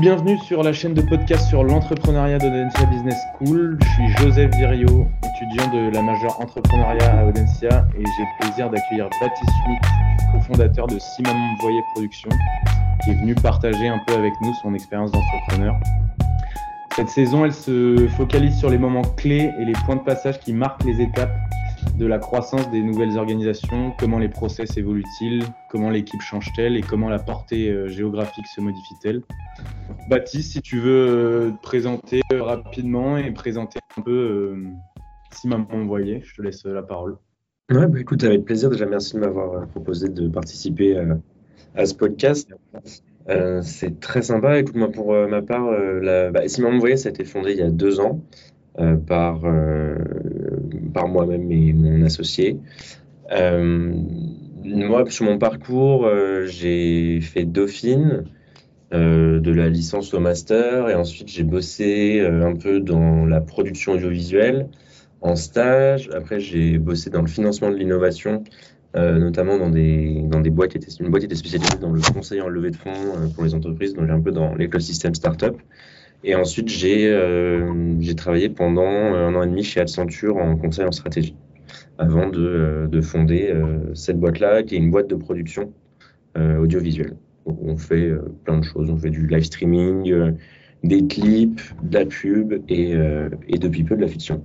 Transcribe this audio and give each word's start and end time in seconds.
bienvenue 0.00 0.38
sur 0.38 0.62
la 0.62 0.72
chaîne 0.72 0.94
de 0.94 1.02
podcast 1.02 1.46
sur 1.50 1.62
l'entrepreneuriat 1.62 2.38
d'Audencia 2.38 2.86
Business 2.86 3.18
School. 3.34 3.78
Je 3.82 3.86
suis 3.86 4.08
Joseph 4.16 4.50
Virio, 4.56 5.06
étudiant 5.22 5.70
de 5.74 5.90
la 5.94 6.00
majeure 6.00 6.40
entrepreneuriat 6.40 7.18
à 7.18 7.26
Audencia 7.26 7.86
et 7.94 8.02
j'ai 8.02 8.22
le 8.22 8.40
plaisir 8.40 8.70
d'accueillir 8.70 9.10
Baptiste 9.20 9.50
Schmitt, 9.62 9.80
cofondateur 10.32 10.86
de 10.86 10.98
Simon 10.98 11.36
Voyer 11.60 11.82
Productions, 11.92 12.30
qui 13.04 13.10
est 13.10 13.14
venu 13.14 13.34
partager 13.34 13.88
un 13.88 13.98
peu 14.06 14.14
avec 14.14 14.32
nous 14.40 14.54
son 14.62 14.72
expérience 14.72 15.12
d'entrepreneur. 15.12 15.76
Cette 16.96 17.10
saison, 17.10 17.44
elle 17.44 17.52
se 17.52 18.08
focalise 18.16 18.58
sur 18.58 18.70
les 18.70 18.78
moments 18.78 19.04
clés 19.18 19.52
et 19.60 19.64
les 19.66 19.74
points 19.84 19.96
de 19.96 20.00
passage 20.00 20.40
qui 20.40 20.54
marquent 20.54 20.84
les 20.84 21.02
étapes 21.02 21.36
de 21.98 22.06
la 22.06 22.18
croissance 22.18 22.70
des 22.70 22.82
nouvelles 22.82 23.16
organisations, 23.18 23.92
comment 23.98 24.18
les 24.18 24.28
process 24.28 24.76
évoluent-ils, 24.76 25.44
comment 25.70 25.90
l'équipe 25.90 26.20
change-t-elle 26.20 26.76
et 26.76 26.80
comment 26.80 27.08
la 27.08 27.18
portée 27.18 27.68
euh, 27.68 27.88
géographique 27.88 28.46
se 28.46 28.60
modifie-t-elle. 28.60 29.22
Baptiste, 30.08 30.52
si 30.52 30.62
tu 30.62 30.78
veux 30.78 31.08
euh, 31.08 31.50
te 31.50 31.62
présenter 31.62 32.22
euh, 32.32 32.42
rapidement 32.42 33.16
et 33.16 33.30
présenter 33.32 33.78
un 33.96 34.02
peu 34.02 34.56
si 35.32 35.48
maman 35.48 35.66
je 35.70 36.34
te 36.34 36.42
laisse 36.42 36.64
la 36.64 36.82
parole. 36.82 37.16
Ouais, 37.70 37.86
bah 37.86 38.00
écoute, 38.00 38.24
avec 38.24 38.44
plaisir. 38.44 38.70
Déjà, 38.70 38.86
merci 38.86 39.14
de 39.14 39.20
m'avoir 39.20 39.66
proposé 39.68 40.08
de 40.08 40.28
participer 40.28 40.98
à, 41.76 41.86
ce 41.86 41.94
podcast. 41.94 42.50
c'est 43.62 44.00
très 44.00 44.22
sympa. 44.22 44.58
Écoute, 44.58 44.74
moi, 44.74 44.90
pour 44.90 45.12
ma 45.12 45.40
part, 45.40 45.70
la... 45.70 46.30
bah, 46.30 46.48
ça 46.48 46.62
a 46.62 47.10
été 47.10 47.24
fondé 47.24 47.52
il 47.52 47.58
y 47.58 47.62
a 47.62 47.70
deux 47.70 48.00
ans 48.00 48.20
par 49.06 49.42
par 50.90 51.08
moi-même 51.08 51.50
et 51.50 51.72
mon 51.72 52.02
associé. 52.02 52.58
Euh, 53.32 53.92
moi, 54.64 55.08
sur 55.08 55.24
mon 55.24 55.38
parcours, 55.38 56.06
euh, 56.06 56.46
j'ai 56.46 57.20
fait 57.20 57.44
Dauphine, 57.44 58.24
euh, 58.92 59.40
de 59.40 59.52
la 59.52 59.68
licence 59.68 60.12
au 60.14 60.20
master, 60.20 60.88
et 60.88 60.94
ensuite 60.94 61.28
j'ai 61.28 61.44
bossé 61.44 62.20
un 62.20 62.56
peu 62.56 62.80
dans 62.80 63.24
la 63.24 63.40
production 63.40 63.92
audiovisuelle 63.92 64.68
en 65.20 65.36
stage. 65.36 66.10
Après, 66.14 66.40
j'ai 66.40 66.78
bossé 66.78 67.10
dans 67.10 67.22
le 67.22 67.28
financement 67.28 67.70
de 67.70 67.76
l'innovation, 67.76 68.42
notamment 68.94 69.58
dans 69.58 69.70
des, 69.70 70.22
dans 70.24 70.40
des 70.40 70.50
boîtes 70.50 70.72
qui 70.72 70.78
étaient, 70.78 70.90
une 70.98 71.10
boîte 71.10 71.20
qui 71.20 71.26
était 71.26 71.36
spécialisée 71.36 71.78
dans 71.80 71.92
le 71.92 72.00
conseil 72.00 72.40
en 72.40 72.48
levée 72.48 72.70
de 72.70 72.76
fonds 72.76 73.30
pour 73.34 73.44
les 73.44 73.54
entreprises, 73.54 73.94
donc 73.94 74.10
un 74.10 74.20
peu 74.20 74.32
dans 74.32 74.54
l'écosystème 74.54 75.14
startup. 75.14 75.56
Et 76.22 76.34
ensuite, 76.34 76.68
j'ai 76.68 77.08
euh, 77.08 78.14
travaillé 78.16 78.50
pendant 78.50 78.86
un 78.86 79.34
an 79.34 79.42
et 79.42 79.46
demi 79.46 79.62
chez 79.62 79.80
Accenture 79.80 80.36
en 80.36 80.56
conseil 80.56 80.84
en 80.84 80.92
stratégie, 80.92 81.34
avant 81.98 82.28
de, 82.28 82.40
euh, 82.40 82.86
de 82.88 83.00
fonder 83.00 83.50
euh, 83.50 83.94
cette 83.94 84.18
boîte-là, 84.18 84.62
qui 84.62 84.74
est 84.74 84.78
une 84.78 84.90
boîte 84.90 85.08
de 85.08 85.14
production 85.14 85.72
euh, 86.36 86.58
audiovisuelle. 86.58 87.16
On 87.46 87.76
fait 87.78 88.12
plein 88.44 88.58
de 88.58 88.64
choses. 88.64 88.90
On 88.90 88.98
fait 88.98 89.10
du 89.10 89.26
live 89.26 89.44
streaming, 89.44 90.14
des 90.84 91.06
clips, 91.06 91.60
de 91.82 91.98
la 91.98 92.04
pub 92.04 92.52
et, 92.68 92.92
et 93.48 93.58
depuis 93.58 93.82
peu 93.82 93.96
de 93.96 94.02
la 94.02 94.08
fiction. 94.08 94.44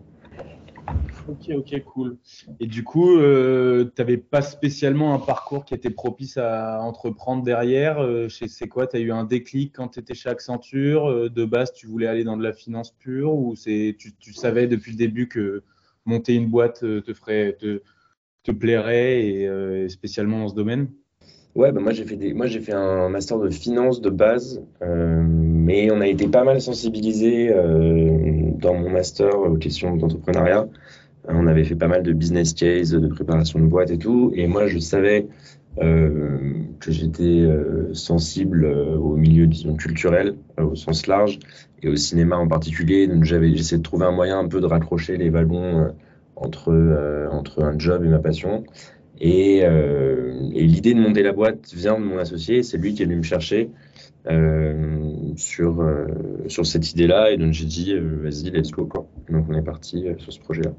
Ok, 1.27 1.49
ok, 1.55 1.83
cool. 1.85 2.17
Et 2.59 2.67
du 2.67 2.83
coup, 2.83 3.17
euh, 3.17 3.85
tu 3.95 3.99
n'avais 3.99 4.17
pas 4.17 4.43
spécialement 4.43 5.15
un 5.15 5.19
parcours 5.19 5.65
qui 5.65 5.73
était 5.73 5.89
propice 5.89 6.37
à 6.37 6.79
entreprendre 6.81 7.41
derrière. 7.41 7.99
Euh, 7.99 8.29
c'est 8.29 8.67
quoi 8.67 8.85
Tu 8.85 8.97
as 8.97 8.99
eu 8.99 9.11
un 9.11 9.23
déclic 9.23 9.73
quand 9.75 9.87
tu 9.87 9.99
étais 9.99 10.13
chez 10.13 10.29
Accenture 10.29 11.09
euh, 11.09 11.29
De 11.29 11.43
base, 11.43 11.73
tu 11.73 11.87
voulais 11.87 12.05
aller 12.05 12.23
dans 12.23 12.37
de 12.37 12.43
la 12.43 12.53
finance 12.53 12.91
pure 12.91 13.33
ou 13.33 13.55
tu, 13.55 13.95
tu 13.97 14.33
savais 14.33 14.67
depuis 14.67 14.91
le 14.91 14.97
début 14.97 15.27
que 15.27 15.63
monter 16.05 16.35
une 16.35 16.47
boîte 16.47 16.81
te, 16.81 17.13
ferait, 17.15 17.57
te, 17.57 18.51
plairait 18.51 19.25
et, 19.25 19.89
spécialement 19.89 20.39
dans 20.41 20.49
ce 20.49 20.55
domaine? 20.55 20.89
Ouais, 21.55 21.71
bah 21.71 21.79
moi 21.79 21.93
j'ai 21.93 22.03
fait 22.03 22.33
moi 22.33 22.47
j'ai 22.47 22.59
fait 22.59 22.73
un 22.73 23.07
master 23.07 23.39
de 23.39 23.49
finance 23.49 24.01
de 24.01 24.09
base, 24.09 24.61
mais 24.81 25.89
on 25.89 26.01
a 26.01 26.07
été 26.07 26.27
pas 26.27 26.43
mal 26.43 26.61
sensibilisé 26.61 27.49
dans 28.59 28.75
mon 28.75 28.89
master 28.91 29.39
aux 29.39 29.55
questions 29.55 29.95
d'entrepreneuriat. 29.95 30.67
On 31.27 31.47
avait 31.47 31.63
fait 31.63 31.75
pas 31.75 31.87
mal 31.87 32.03
de 32.03 32.13
business 32.13 32.53
case, 32.53 32.91
de 32.91 33.07
préparation 33.07 33.59
de 33.59 33.65
boîte 33.65 33.91
et 33.91 33.97
tout. 33.97 34.31
Et 34.35 34.47
moi, 34.47 34.67
je 34.67 34.79
savais 34.79 35.27
euh, 35.81 36.37
que 36.79 36.91
j'étais 36.91 37.41
euh, 37.41 37.93
sensible 37.93 38.63
euh, 38.63 38.95
au 38.95 39.17
milieu, 39.17 39.45
disons, 39.45 39.75
culturel, 39.75 40.35
au 40.57 40.75
sens 40.75 41.05
large, 41.07 41.39
et 41.83 41.89
au 41.89 41.95
cinéma 41.95 42.37
en 42.37 42.47
particulier. 42.47 43.07
Donc, 43.07 43.23
j'avais, 43.23 43.53
j'essayais 43.55 43.79
de 43.79 43.83
trouver 43.83 44.05
un 44.05 44.11
moyen 44.11 44.39
un 44.39 44.47
peu 44.47 44.61
de 44.61 44.65
raccrocher 44.65 45.17
les 45.17 45.29
wagons 45.29 45.93
entre, 46.35 47.27
entre 47.31 47.63
un 47.63 47.77
job 47.77 48.03
et 48.05 48.07
ma 48.07 48.19
passion. 48.19 48.63
Et, 49.19 49.59
et 49.59 50.65
l'idée 50.65 50.93
de 50.93 50.99
monter 50.99 51.23
la 51.23 51.31
boîte 51.31 51.73
vient 51.73 51.99
de 51.99 52.05
mon 52.05 52.17
associé. 52.17 52.63
C'est 52.63 52.77
lui 52.77 52.93
qui 52.93 53.03
est 53.03 53.05
venu 53.05 53.17
me 53.17 53.23
chercher 53.23 53.69
sur, 55.35 55.85
sur 56.47 56.65
cette 56.65 56.91
idée-là. 56.91 57.31
Et 57.31 57.37
donc, 57.37 57.53
j'ai 57.53 57.65
dit, 57.65 57.93
vas-y, 57.97 58.49
let's 58.51 58.71
go. 58.71 58.85
Quoi. 58.85 59.07
Donc, 59.29 59.45
on 59.49 59.53
est 59.53 59.61
parti 59.61 60.05
sur 60.17 60.33
ce 60.33 60.39
projet-là. 60.39 60.71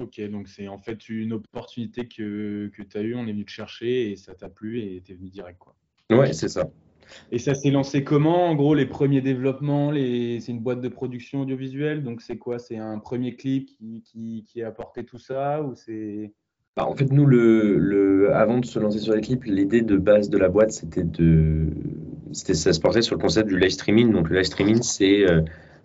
Ok, 0.00 0.20
donc 0.30 0.48
c'est 0.48 0.68
en 0.68 0.78
fait 0.78 1.08
une 1.08 1.34
opportunité 1.34 2.08
que, 2.08 2.70
que 2.74 2.82
tu 2.82 2.96
as 2.96 3.02
eue, 3.02 3.14
on 3.14 3.26
est 3.26 3.32
venu 3.32 3.44
te 3.44 3.50
chercher 3.50 4.10
et 4.10 4.16
ça 4.16 4.34
t'a 4.34 4.48
plu 4.48 4.80
et 4.80 5.02
tu 5.04 5.12
es 5.12 5.14
venu 5.14 5.28
direct. 5.28 5.58
Quoi. 5.58 5.74
Ouais, 6.10 6.32
c'est 6.32 6.48
ça. 6.48 6.70
Et 7.30 7.38
ça 7.38 7.54
s'est 7.54 7.70
lancé 7.70 8.04
comment 8.04 8.46
En 8.46 8.54
gros, 8.54 8.74
les 8.74 8.86
premiers 8.86 9.20
développements, 9.20 9.90
les... 9.90 10.40
c'est 10.40 10.52
une 10.52 10.60
boîte 10.60 10.80
de 10.80 10.88
production 10.88 11.42
audiovisuelle, 11.42 12.02
donc 12.02 12.22
c'est 12.22 12.38
quoi? 12.38 12.58
C'est 12.58 12.78
un 12.78 12.98
premier 12.98 13.36
clip 13.36 13.66
qui, 13.66 14.02
qui, 14.02 14.44
qui, 14.48 14.62
a 14.62 14.68
apporté 14.68 15.04
tout 15.04 15.18
ça 15.18 15.62
ou 15.62 15.74
c'est? 15.74 16.32
Bah, 16.76 16.86
en 16.86 16.94
fait, 16.94 17.12
nous, 17.12 17.26
le, 17.26 17.76
le, 17.76 18.34
avant 18.34 18.58
de 18.58 18.64
se 18.64 18.78
lancer 18.78 18.98
sur 18.98 19.14
les 19.14 19.20
clips, 19.20 19.44
l'idée 19.44 19.82
de 19.82 19.98
base 19.98 20.30
de 20.30 20.38
la 20.38 20.48
boîte, 20.48 20.72
c'était 20.72 21.02
de, 21.02 21.66
c'était 22.32 22.54
ça 22.54 22.72
se 22.72 22.80
portait 22.80 23.02
sur 23.02 23.14
le 23.16 23.20
concept 23.20 23.48
du 23.48 23.58
live 23.58 23.70
streaming. 23.70 24.10
Donc, 24.10 24.30
le 24.30 24.36
live 24.36 24.46
streaming, 24.46 24.80
c'est 24.80 25.28
euh, 25.28 25.42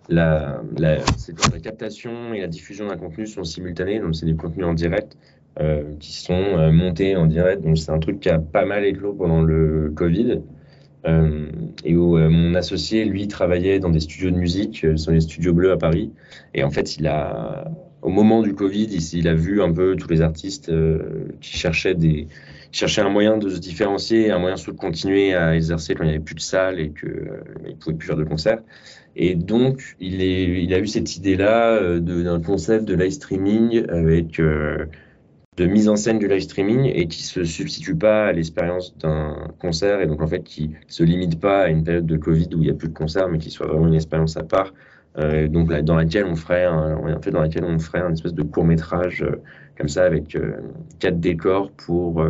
la, 0.08 0.62
la, 0.76 0.96
la, 0.96 1.60
captation 1.60 2.32
et 2.34 2.40
la 2.40 2.46
diffusion 2.46 2.88
d'un 2.88 2.96
contenu 2.96 3.26
sont 3.26 3.44
simultanées, 3.44 4.00
donc 4.00 4.14
c'est 4.14 4.26
des 4.26 4.34
contenus 4.34 4.66
en 4.66 4.74
direct 4.74 5.16
euh, 5.60 5.84
qui 6.00 6.12
sont 6.12 6.32
euh, 6.34 6.70
montés 6.70 7.16
en 7.16 7.26
direct. 7.26 7.62
Donc 7.62 7.78
c'est 7.78 7.90
un 7.90 7.98
truc 7.98 8.20
qui 8.20 8.30
a 8.30 8.38
pas 8.38 8.64
mal 8.64 8.84
éclos 8.84 9.12
pendant 9.12 9.42
le 9.42 9.92
Covid. 9.94 10.40
Euh, 11.06 11.46
et 11.84 11.96
où 11.96 12.18
euh, 12.18 12.28
mon 12.28 12.54
associé, 12.54 13.04
lui, 13.04 13.28
travaillait 13.28 13.78
dans 13.78 13.90
des 13.90 14.00
studios 14.00 14.30
de 14.30 14.36
musique, 14.36 14.84
euh, 14.84 14.96
sont 14.96 15.12
les 15.12 15.20
studios 15.20 15.52
bleus 15.52 15.72
à 15.72 15.76
Paris. 15.76 16.10
Et 16.54 16.64
en 16.64 16.70
fait, 16.70 16.96
il 16.96 17.06
a, 17.06 17.70
au 18.02 18.08
moment 18.08 18.42
du 18.42 18.54
Covid, 18.54 18.88
il, 18.90 19.18
il 19.18 19.28
a 19.28 19.34
vu 19.34 19.62
un 19.62 19.72
peu 19.72 19.96
tous 19.96 20.08
les 20.08 20.20
artistes 20.20 20.72
qui 21.40 21.56
cherchaient 21.56 21.94
des, 21.94 22.26
cherchaient 22.72 23.00
un 23.00 23.08
moyen 23.08 23.38
de 23.38 23.48
se 23.48 23.58
différencier, 23.58 24.30
un 24.30 24.38
moyen 24.38 24.56
de 24.56 24.70
continuer 24.72 25.34
à 25.34 25.54
exercer 25.54 25.94
quand 25.94 26.04
il 26.04 26.08
n'y 26.08 26.14
avait 26.14 26.24
plus 26.24 26.34
de 26.34 26.40
salles 26.40 26.80
et 26.80 26.90
qu'il 26.90 27.08
ne 27.08 27.74
pouvait 27.74 27.96
plus 27.96 28.06
faire 28.06 28.16
de 28.16 28.24
concerts. 28.24 28.60
Et 29.16 29.34
donc, 29.34 29.96
il, 30.00 30.72
a 30.72 30.78
eu 30.78 30.86
cette 30.86 31.16
idée-là 31.16 31.72
euh, 31.74 31.98
d'un 31.98 32.40
concept 32.40 32.84
de 32.84 32.94
live 32.94 33.10
streaming 33.10 33.84
avec 33.88 34.38
euh, 34.38 34.86
de 35.58 35.66
mise 35.66 35.88
en 35.88 35.96
scène 35.96 36.20
du 36.20 36.28
live 36.28 36.40
streaming 36.40 36.84
et 36.84 37.08
qui 37.08 37.22
se 37.22 37.42
substitue 37.42 37.96
pas 37.96 38.26
à 38.26 38.32
l'expérience 38.32 38.96
d'un 38.98 39.48
concert 39.58 40.00
et 40.00 40.06
donc 40.06 40.22
en 40.22 40.28
fait 40.28 40.44
qui 40.44 40.70
se 40.86 41.02
limite 41.02 41.40
pas 41.40 41.62
à 41.62 41.68
une 41.68 41.82
période 41.82 42.06
de 42.06 42.16
Covid 42.16 42.48
où 42.54 42.58
il 42.58 42.66
n'y 42.66 42.70
a 42.70 42.74
plus 42.74 42.88
de 42.88 42.94
concerts 42.94 43.28
mais 43.28 43.38
qui 43.38 43.50
soit 43.50 43.66
vraiment 43.66 43.88
une 43.88 43.94
expérience 43.94 44.36
à 44.36 44.44
part. 44.44 44.72
Euh, 45.18 45.48
donc 45.48 45.72
dans 45.82 45.96
laquelle 45.96 46.24
on 46.26 46.36
ferait 46.36 46.64
un, 46.64 46.96
en 46.96 47.20
fait 47.20 47.32
dans 47.32 47.40
laquelle 47.40 47.64
on 47.64 47.78
ferait 47.78 48.00
un 48.00 48.12
espèce 48.12 48.34
de 48.34 48.42
court 48.42 48.64
métrage 48.64 49.22
euh, 49.22 49.42
comme 49.76 49.88
ça 49.88 50.04
avec 50.04 50.36
euh, 50.36 50.58
quatre 51.00 51.18
décors 51.18 51.72
pour 51.72 52.24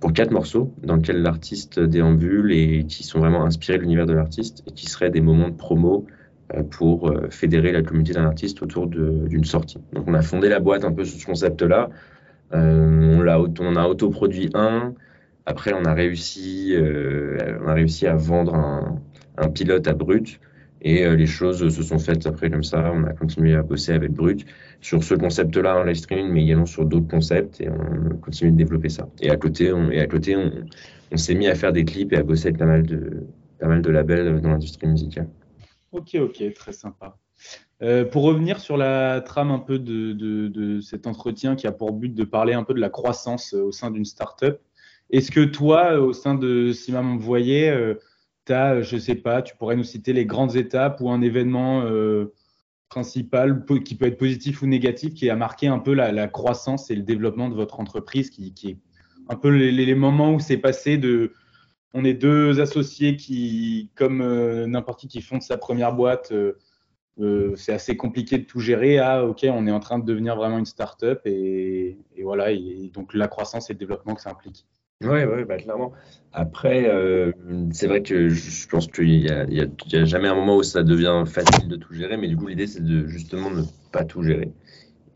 pour 0.00 0.12
quatre 0.12 0.30
morceaux 0.30 0.72
dans 0.82 0.96
lesquels 0.96 1.22
l'artiste 1.22 1.80
déambule 1.80 2.52
et 2.52 2.84
qui 2.84 3.04
sont 3.04 3.20
vraiment 3.20 3.44
inspirés 3.44 3.78
de 3.78 3.82
l'univers 3.82 4.06
de 4.06 4.12
l'artiste 4.12 4.62
et 4.66 4.72
qui 4.72 4.86
seraient 4.86 5.10
des 5.10 5.20
moments 5.20 5.48
de 5.48 5.54
promo 5.54 6.06
euh, 6.54 6.62
pour 6.62 7.08
euh, 7.08 7.28
fédérer 7.30 7.72
la 7.72 7.82
communauté 7.82 8.12
d'un 8.12 8.26
artiste 8.26 8.62
autour 8.62 8.86
d'une 8.86 9.44
sortie. 9.44 9.78
Donc 9.92 10.04
on 10.08 10.14
a 10.14 10.22
fondé 10.22 10.48
la 10.48 10.60
boîte 10.60 10.84
un 10.84 10.92
peu 10.92 11.04
sur 11.04 11.18
ce 11.18 11.26
concept-là. 11.26 11.88
Euh, 12.52 13.18
on, 13.18 13.26
a, 13.26 13.38
on 13.38 13.76
a 13.76 13.86
autoproduit 13.86 14.50
un. 14.54 14.94
Après, 15.46 15.72
on 15.72 15.84
a 15.84 15.94
réussi, 15.94 16.76
on 16.76 17.66
a 17.66 17.74
réussi 17.74 18.06
à 18.06 18.14
vendre 18.14 18.54
un, 18.54 19.00
un 19.38 19.48
pilote 19.48 19.88
à 19.88 19.92
Brut 19.92 20.38
et 20.82 21.04
euh, 21.04 21.14
les 21.14 21.26
choses 21.26 21.68
se 21.74 21.82
sont 21.82 21.98
faites 21.98 22.26
après 22.26 22.50
comme 22.50 22.64
ça. 22.64 22.92
On 22.92 23.04
a 23.04 23.12
continué 23.12 23.54
à 23.54 23.62
bosser 23.62 23.92
avec 23.92 24.12
Brut 24.12 24.44
sur 24.80 25.02
ce 25.02 25.14
concept-là 25.14 25.78
en 25.78 25.84
live 25.84 25.96
streaming, 25.96 26.32
mais 26.32 26.42
également 26.42 26.66
sur 26.66 26.84
d'autres 26.84 27.08
concepts 27.08 27.60
et 27.60 27.68
on 27.70 28.16
continue 28.16 28.50
de 28.50 28.56
développer 28.56 28.88
ça. 28.88 29.08
Et 29.20 29.30
à 29.30 29.36
côté, 29.36 29.72
on, 29.72 29.90
et 29.90 30.00
à 30.00 30.06
côté, 30.06 30.36
on, 30.36 31.16
s'est 31.16 31.34
mis 31.34 31.46
à 31.46 31.54
faire 31.54 31.72
des 31.72 31.84
clips 31.84 32.12
et 32.12 32.16
à 32.16 32.22
bosser 32.22 32.48
avec 32.48 32.58
pas 32.58 32.66
mal 32.66 32.84
de, 32.84 33.26
pas 33.60 33.68
mal 33.68 33.80
de 33.80 33.90
labels 33.90 34.40
dans 34.40 34.50
l'industrie 34.50 34.88
musicale. 34.88 35.28
Ok, 35.92 36.16
ok, 36.16 36.52
très 36.54 36.72
sympa. 36.72 37.16
Euh, 37.82 38.04
pour 38.04 38.22
revenir 38.24 38.60
sur 38.60 38.76
la 38.76 39.20
trame 39.20 39.50
un 39.50 39.58
peu 39.58 39.78
de, 39.78 40.12
de, 40.12 40.80
cet 40.80 41.06
entretien 41.06 41.54
qui 41.54 41.66
a 41.66 41.72
pour 41.72 41.92
but 41.92 42.14
de 42.14 42.24
parler 42.24 42.54
un 42.54 42.64
peu 42.64 42.74
de 42.74 42.80
la 42.80 42.88
croissance 42.88 43.52
au 43.52 43.72
sein 43.72 43.90
d'une 43.90 44.04
startup, 44.04 44.58
est-ce 45.10 45.30
que 45.30 45.44
toi, 45.44 46.00
au 46.00 46.12
sein 46.12 46.34
de 46.34 46.72
Voyer, 47.18 47.68
euh, 47.68 47.94
tu 48.46 48.52
as, 48.52 48.74
euh, 48.74 48.82
je 48.82 48.96
sais 48.96 49.14
pas, 49.14 49.42
tu 49.42 49.56
pourrais 49.56 49.76
nous 49.76 49.84
citer 49.84 50.12
les 50.12 50.26
grandes 50.26 50.56
étapes 50.56 51.00
ou 51.00 51.10
un 51.10 51.22
événement 51.22 51.82
euh, 51.82 52.32
principal 52.88 53.64
qui 53.84 53.94
peut 53.94 54.06
être 54.06 54.18
positif 54.18 54.62
ou 54.62 54.66
négatif 54.66 55.14
qui 55.14 55.30
a 55.30 55.36
marqué 55.36 55.66
un 55.66 55.78
peu 55.78 55.94
la, 55.94 56.28
croissance 56.28 56.90
et 56.90 56.94
le 56.94 57.02
développement 57.02 57.48
de 57.48 57.54
votre 57.54 57.80
entreprise, 57.80 58.30
qui, 58.30 58.52
est 58.64 58.76
un 59.28 59.36
peu 59.36 59.48
les, 59.48 59.94
moments 59.94 60.34
où 60.34 60.40
c'est 60.40 60.58
passé 60.58 60.98
de 60.98 61.32
on 61.94 62.04
est 62.04 62.14
deux 62.14 62.60
associés 62.60 63.16
qui, 63.16 63.90
comme 63.94 64.18
n'importe 64.66 65.00
qui 65.00 65.08
qui 65.08 65.22
fonde 65.22 65.42
sa 65.42 65.56
première 65.56 65.94
boîte, 65.94 66.34
c'est 67.56 67.72
assez 67.72 67.96
compliqué 67.96 68.38
de 68.38 68.44
tout 68.44 68.60
gérer. 68.60 68.98
Ah, 68.98 69.24
ok, 69.24 69.46
on 69.48 69.66
est 69.66 69.72
en 69.72 69.80
train 69.80 69.98
de 69.98 70.04
devenir 70.04 70.36
vraiment 70.36 70.58
une 70.58 70.66
start-up 70.66 71.22
et, 71.24 71.98
et 72.14 72.22
voilà, 72.22 72.50
et 72.50 72.90
donc 72.92 73.14
la 73.14 73.28
croissance 73.28 73.70
et 73.70 73.72
le 73.72 73.78
développement 73.78 74.14
que 74.14 74.20
ça 74.20 74.30
implique. 74.30 74.66
Oui, 75.02 75.24
ouais, 75.24 75.44
bah, 75.44 75.56
clairement. 75.56 75.92
Après, 76.32 76.88
euh, 76.88 77.32
c'est 77.72 77.86
vrai 77.86 78.02
que 78.02 78.28
je 78.28 78.68
pense 78.68 78.86
qu'il 78.86 79.20
n'y 79.20 79.60
a, 79.60 80.04
jamais 80.04 80.28
un 80.28 80.34
moment 80.34 80.56
où 80.56 80.62
ça 80.62 80.82
devient 80.82 81.24
facile 81.26 81.68
de 81.68 81.76
tout 81.76 81.92
gérer, 81.92 82.16
mais 82.16 82.28
du 82.28 82.36
coup, 82.36 82.46
l'idée, 82.46 82.66
c'est 82.66 82.82
de 82.82 83.06
justement 83.06 83.50
ne 83.50 83.62
pas 83.92 84.04
tout 84.04 84.22
gérer. 84.22 84.50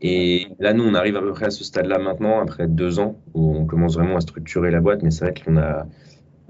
Et 0.01 0.47
là, 0.59 0.73
nous, 0.73 0.83
on 0.83 0.93
arrive 0.93 1.15
à 1.15 1.21
peu 1.21 1.31
près 1.31 1.47
à 1.47 1.49
ce 1.49 1.63
stade-là 1.63 1.97
maintenant, 1.97 2.39
après 2.39 2.67
deux 2.67 2.99
ans, 2.99 3.19
où 3.33 3.55
on 3.55 3.65
commence 3.65 3.95
vraiment 3.95 4.17
à 4.17 4.21
structurer 4.21 4.69
la 4.69 4.79
boîte, 4.79 5.01
mais 5.01 5.09
c'est 5.09 5.25
vrai 5.25 5.33
qu'on 5.33 5.57
a, 5.57 5.87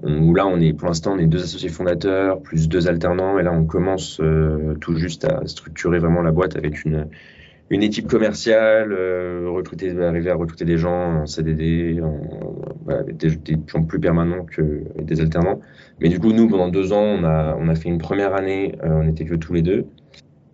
où 0.02 0.34
là, 0.34 0.46
on 0.46 0.60
est, 0.60 0.74
pour 0.74 0.88
l'instant, 0.88 1.14
on 1.14 1.18
est 1.18 1.26
deux 1.26 1.42
associés 1.42 1.70
fondateurs, 1.70 2.42
plus 2.42 2.68
deux 2.68 2.88
alternants, 2.88 3.38
et 3.38 3.42
là, 3.42 3.52
on 3.52 3.64
commence 3.64 4.20
euh, 4.20 4.74
tout 4.80 4.96
juste 4.96 5.24
à 5.24 5.46
structurer 5.46 5.98
vraiment 5.98 6.20
la 6.20 6.32
boîte 6.32 6.56
avec 6.56 6.84
une, 6.84 7.08
une 7.70 7.82
équipe 7.82 8.06
commerciale, 8.06 8.92
euh, 8.92 9.48
recruter, 9.50 9.98
arriver 10.00 10.30
à 10.30 10.34
recruter 10.34 10.64
des 10.64 10.78
gens 10.78 11.20
en 11.20 11.26
CDD, 11.26 12.00
en, 12.02 12.18
des, 13.12 13.28
gens 13.66 13.82
plus 13.82 14.00
permanents 14.00 14.44
que 14.44 14.84
des 15.02 15.20
alternants. 15.20 15.60
Mais 16.00 16.08
du 16.08 16.18
coup, 16.18 16.32
nous, 16.32 16.48
pendant 16.48 16.68
deux 16.68 16.92
ans, 16.92 17.02
on 17.02 17.24
a, 17.24 17.56
on 17.58 17.68
a 17.68 17.74
fait 17.74 17.88
une 17.88 17.98
première 17.98 18.34
année, 18.34 18.74
euh, 18.84 18.88
on 18.88 19.04
n'était 19.04 19.24
que 19.24 19.34
tous 19.34 19.52
les 19.52 19.62
deux. 19.62 19.86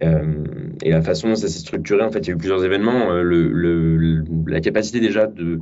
Euh, 0.02 0.44
et 0.82 0.90
la 0.90 1.02
façon 1.02 1.28
dont 1.28 1.37
ça 1.37 1.49
s'est 1.49 1.61
structuré, 1.61 2.02
en 2.02 2.11
fait, 2.11 2.20
il 2.20 2.28
y 2.28 2.31
a 2.31 2.34
eu 2.34 2.38
plusieurs 2.38 2.64
événements. 2.64 3.12
Euh, 3.12 3.22
le, 3.22 3.49
le, 3.49 4.25
la 4.49 4.61
capacité 4.61 4.99
déjà 4.99 5.26
de 5.26 5.61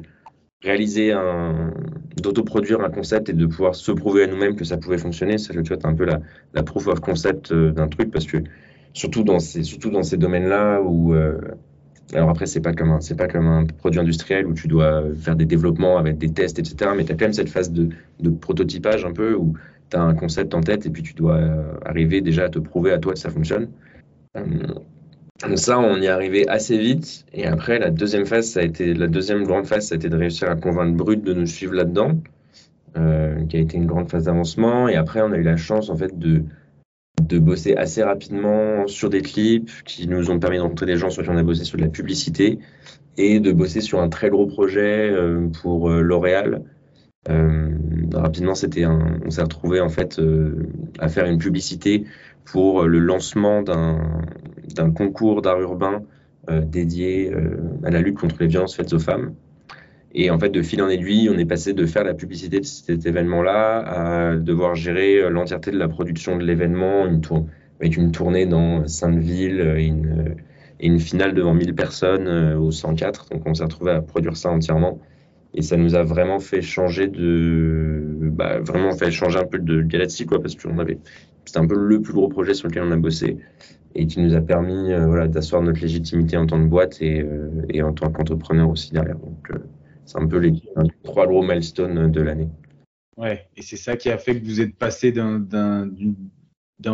réaliser 0.62 1.12
un, 1.12 1.74
d'autoproduire 2.22 2.80
un 2.80 2.90
concept 2.90 3.28
et 3.28 3.34
de 3.34 3.46
pouvoir 3.46 3.74
se 3.74 3.92
prouver 3.92 4.24
à 4.24 4.26
nous-mêmes 4.26 4.56
que 4.56 4.64
ça 4.64 4.78
pouvait 4.78 4.96
fonctionner, 4.96 5.36
ça, 5.36 5.52
tu 5.52 5.74
vois, 5.74 5.86
un 5.86 5.94
peu 5.94 6.04
la, 6.04 6.20
la 6.54 6.62
proof 6.62 6.86
of 6.86 7.00
concept 7.00 7.52
d'un 7.52 7.88
truc 7.88 8.10
parce 8.10 8.26
que 8.26 8.38
surtout 8.92 9.24
dans 9.24 9.38
ces, 9.38 9.62
surtout 9.62 9.90
dans 9.90 10.02
ces 10.02 10.16
domaines-là 10.16 10.80
où. 10.82 11.14
Euh, 11.14 11.38
alors 12.14 12.28
après, 12.28 12.46
c'est 12.46 12.60
pas 12.60 12.74
comme 12.74 13.00
c'est 13.00 13.16
pas 13.16 13.28
comme 13.28 13.46
un 13.46 13.64
produit 13.64 13.98
industriel 13.98 14.46
où 14.46 14.52
tu 14.52 14.68
dois 14.68 15.02
faire 15.14 15.34
des 15.34 15.46
développements 15.46 15.96
avec 15.96 16.18
des 16.18 16.30
tests, 16.30 16.58
etc. 16.58 16.90
Mais 16.94 17.04
tu 17.04 17.12
as 17.12 17.14
quand 17.14 17.24
même 17.24 17.32
cette 17.32 17.48
phase 17.48 17.72
de, 17.72 17.88
de 18.20 18.30
prototypage 18.30 19.04
un 19.06 19.12
peu 19.12 19.34
où 19.34 19.54
tu 19.90 19.96
as 19.96 20.02
un 20.02 20.14
concept 20.14 20.54
en 20.54 20.60
tête 20.60 20.84
et 20.84 20.90
puis 20.90 21.02
tu 21.02 21.14
dois 21.14 21.40
arriver 21.86 22.20
déjà 22.20 22.44
à 22.44 22.48
te 22.50 22.58
prouver 22.58 22.92
à 22.92 22.98
toi 22.98 23.14
que 23.14 23.18
ça 23.18 23.30
fonctionne. 23.30 23.68
Euh, 24.36 25.56
ça, 25.56 25.78
on 25.78 26.00
y 26.00 26.06
est 26.06 26.08
arrivé 26.08 26.48
assez 26.48 26.78
vite. 26.78 27.24
Et 27.32 27.46
après, 27.46 27.78
la 27.78 27.90
deuxième 27.90 28.26
phase, 28.26 28.48
ça 28.48 28.60
a 28.60 28.62
été 28.62 28.94
la 28.94 29.08
deuxième 29.08 29.44
grande 29.44 29.66
phase, 29.66 29.88
ça 29.88 29.94
a 29.94 29.96
été 29.96 30.08
de 30.08 30.16
réussir 30.16 30.50
à 30.50 30.56
convaincre 30.56 30.96
Brut 30.96 31.22
de 31.22 31.34
nous 31.34 31.46
suivre 31.46 31.74
là-dedans, 31.74 32.20
euh, 32.96 33.44
qui 33.46 33.56
a 33.56 33.60
été 33.60 33.76
une 33.76 33.86
grande 33.86 34.10
phase 34.10 34.24
d'avancement. 34.24 34.88
Et 34.88 34.96
après, 34.96 35.20
on 35.22 35.32
a 35.32 35.36
eu 35.36 35.42
la 35.42 35.56
chance 35.56 35.90
en 35.90 35.96
fait 35.96 36.18
de 36.18 36.44
de 37.28 37.38
bosser 37.38 37.74
assez 37.74 38.02
rapidement 38.02 38.86
sur 38.86 39.10
des 39.10 39.22
clips 39.22 39.70
qui 39.84 40.08
nous 40.08 40.30
ont 40.30 40.38
permis 40.38 40.56
de 40.56 40.62
rencontrer 40.62 40.86
des 40.86 40.96
gens 40.96 41.10
sur 41.10 41.22
qui 41.22 41.30
on 41.30 41.36
a 41.36 41.42
bossé 41.42 41.64
sur 41.64 41.78
de 41.78 41.82
la 41.82 41.88
publicité 41.88 42.58
et 43.16 43.40
de 43.40 43.52
bosser 43.52 43.80
sur 43.80 44.00
un 44.00 44.08
très 44.08 44.30
gros 44.30 44.46
projet 44.46 45.10
euh, 45.10 45.48
pour 45.62 45.90
euh, 45.90 46.00
L'Oréal. 46.00 46.62
Euh, 47.28 47.70
rapidement, 48.12 48.54
c'était 48.54 48.84
on 48.86 49.30
s'est 49.30 49.42
retrouvé 49.42 49.80
en 49.80 49.88
fait 49.88 50.20
à 50.98 51.08
faire 51.08 51.26
une 51.26 51.38
publicité 51.38 52.04
pour 52.44 52.82
le 52.82 52.98
lancement 52.98 53.62
d'un 53.62 54.90
concours 54.90 55.40
d'art 55.40 55.60
urbain 55.60 56.02
dédié 56.50 57.32
à 57.84 57.90
la 57.90 58.00
lutte 58.00 58.18
contre 58.18 58.34
les 58.40 58.48
violences 58.48 58.74
faites 58.74 58.92
aux 58.92 58.98
femmes. 58.98 59.34
Et 60.14 60.30
en 60.30 60.38
fait, 60.38 60.50
de 60.50 60.62
fil 60.62 60.82
en 60.82 60.88
aiguille, 60.88 61.30
on 61.30 61.38
est 61.38 61.46
passé 61.46 61.72
de 61.72 61.86
faire 61.86 62.04
la 62.04 62.14
publicité 62.14 62.60
de 62.60 62.64
cet 62.64 63.06
événement-là 63.06 63.78
à 63.78 64.36
devoir 64.36 64.74
gérer 64.74 65.18
euh, 65.18 65.30
l'entièreté 65.30 65.70
de 65.70 65.78
la 65.78 65.88
production 65.88 66.36
de 66.36 66.44
l'événement, 66.44 67.06
une 67.06 67.22
avec 67.80 67.96
une 67.96 68.12
tournée 68.12 68.46
dans 68.46 68.86
Sainte-Ville 68.86 69.74
et 69.76 69.86
une, 69.86 70.36
et 70.80 70.86
une 70.86 71.00
finale 71.00 71.34
devant 71.34 71.54
1000 71.54 71.74
personnes 71.74 72.28
euh, 72.28 72.58
au 72.58 72.70
104. 72.70 73.30
Donc, 73.30 73.42
on 73.46 73.54
s'est 73.54 73.64
retrouvé 73.64 73.92
à 73.92 74.02
produire 74.02 74.36
ça 74.36 74.50
entièrement. 74.50 75.00
Et 75.54 75.62
ça 75.62 75.76
nous 75.76 75.94
a 75.94 76.02
vraiment 76.02 76.38
fait 76.38 76.62
changer 76.62 77.08
de, 77.08 78.02
bah, 78.20 78.60
vraiment 78.60 78.92
fait 78.92 79.10
changer 79.10 79.38
un 79.38 79.46
peu 79.46 79.58
de 79.58 79.82
galaxie, 79.82 80.26
quoi, 80.26 80.40
parce 80.40 80.54
qu'on 80.56 80.78
avait, 80.78 80.98
c'était 81.44 81.58
un 81.58 81.66
peu 81.66 81.76
le 81.76 82.00
plus 82.02 82.12
gros 82.12 82.28
projet 82.28 82.54
sur 82.54 82.68
lequel 82.68 82.84
on 82.84 82.92
a 82.92 82.96
bossé 82.96 83.38
et 83.94 84.06
qui 84.06 84.20
nous 84.20 84.34
a 84.34 84.40
permis, 84.40 84.92
euh, 84.92 85.06
voilà, 85.06 85.28
d'asseoir 85.28 85.62
notre 85.62 85.80
légitimité 85.80 86.36
en 86.36 86.46
tant 86.46 86.62
que 86.62 86.68
boîte 86.68 87.02
et, 87.02 87.26
et 87.70 87.82
en 87.82 87.92
tant 87.92 88.10
qu'entrepreneur 88.10 88.70
aussi 88.70 88.92
derrière. 88.92 89.16
Donc, 89.16 89.50
c'est 90.12 90.18
un 90.18 90.26
peu 90.26 90.38
les, 90.38 90.52
trois 91.02 91.26
gros 91.26 91.42
milestones 91.42 92.10
de 92.10 92.20
l'année. 92.20 92.48
Ouais, 93.16 93.46
et 93.56 93.62
c'est 93.62 93.76
ça 93.76 93.96
qui 93.96 94.10
a 94.10 94.18
fait 94.18 94.38
que 94.38 94.44
vous 94.44 94.60
êtes 94.60 94.76
passé 94.76 95.10
d'un 95.10 95.88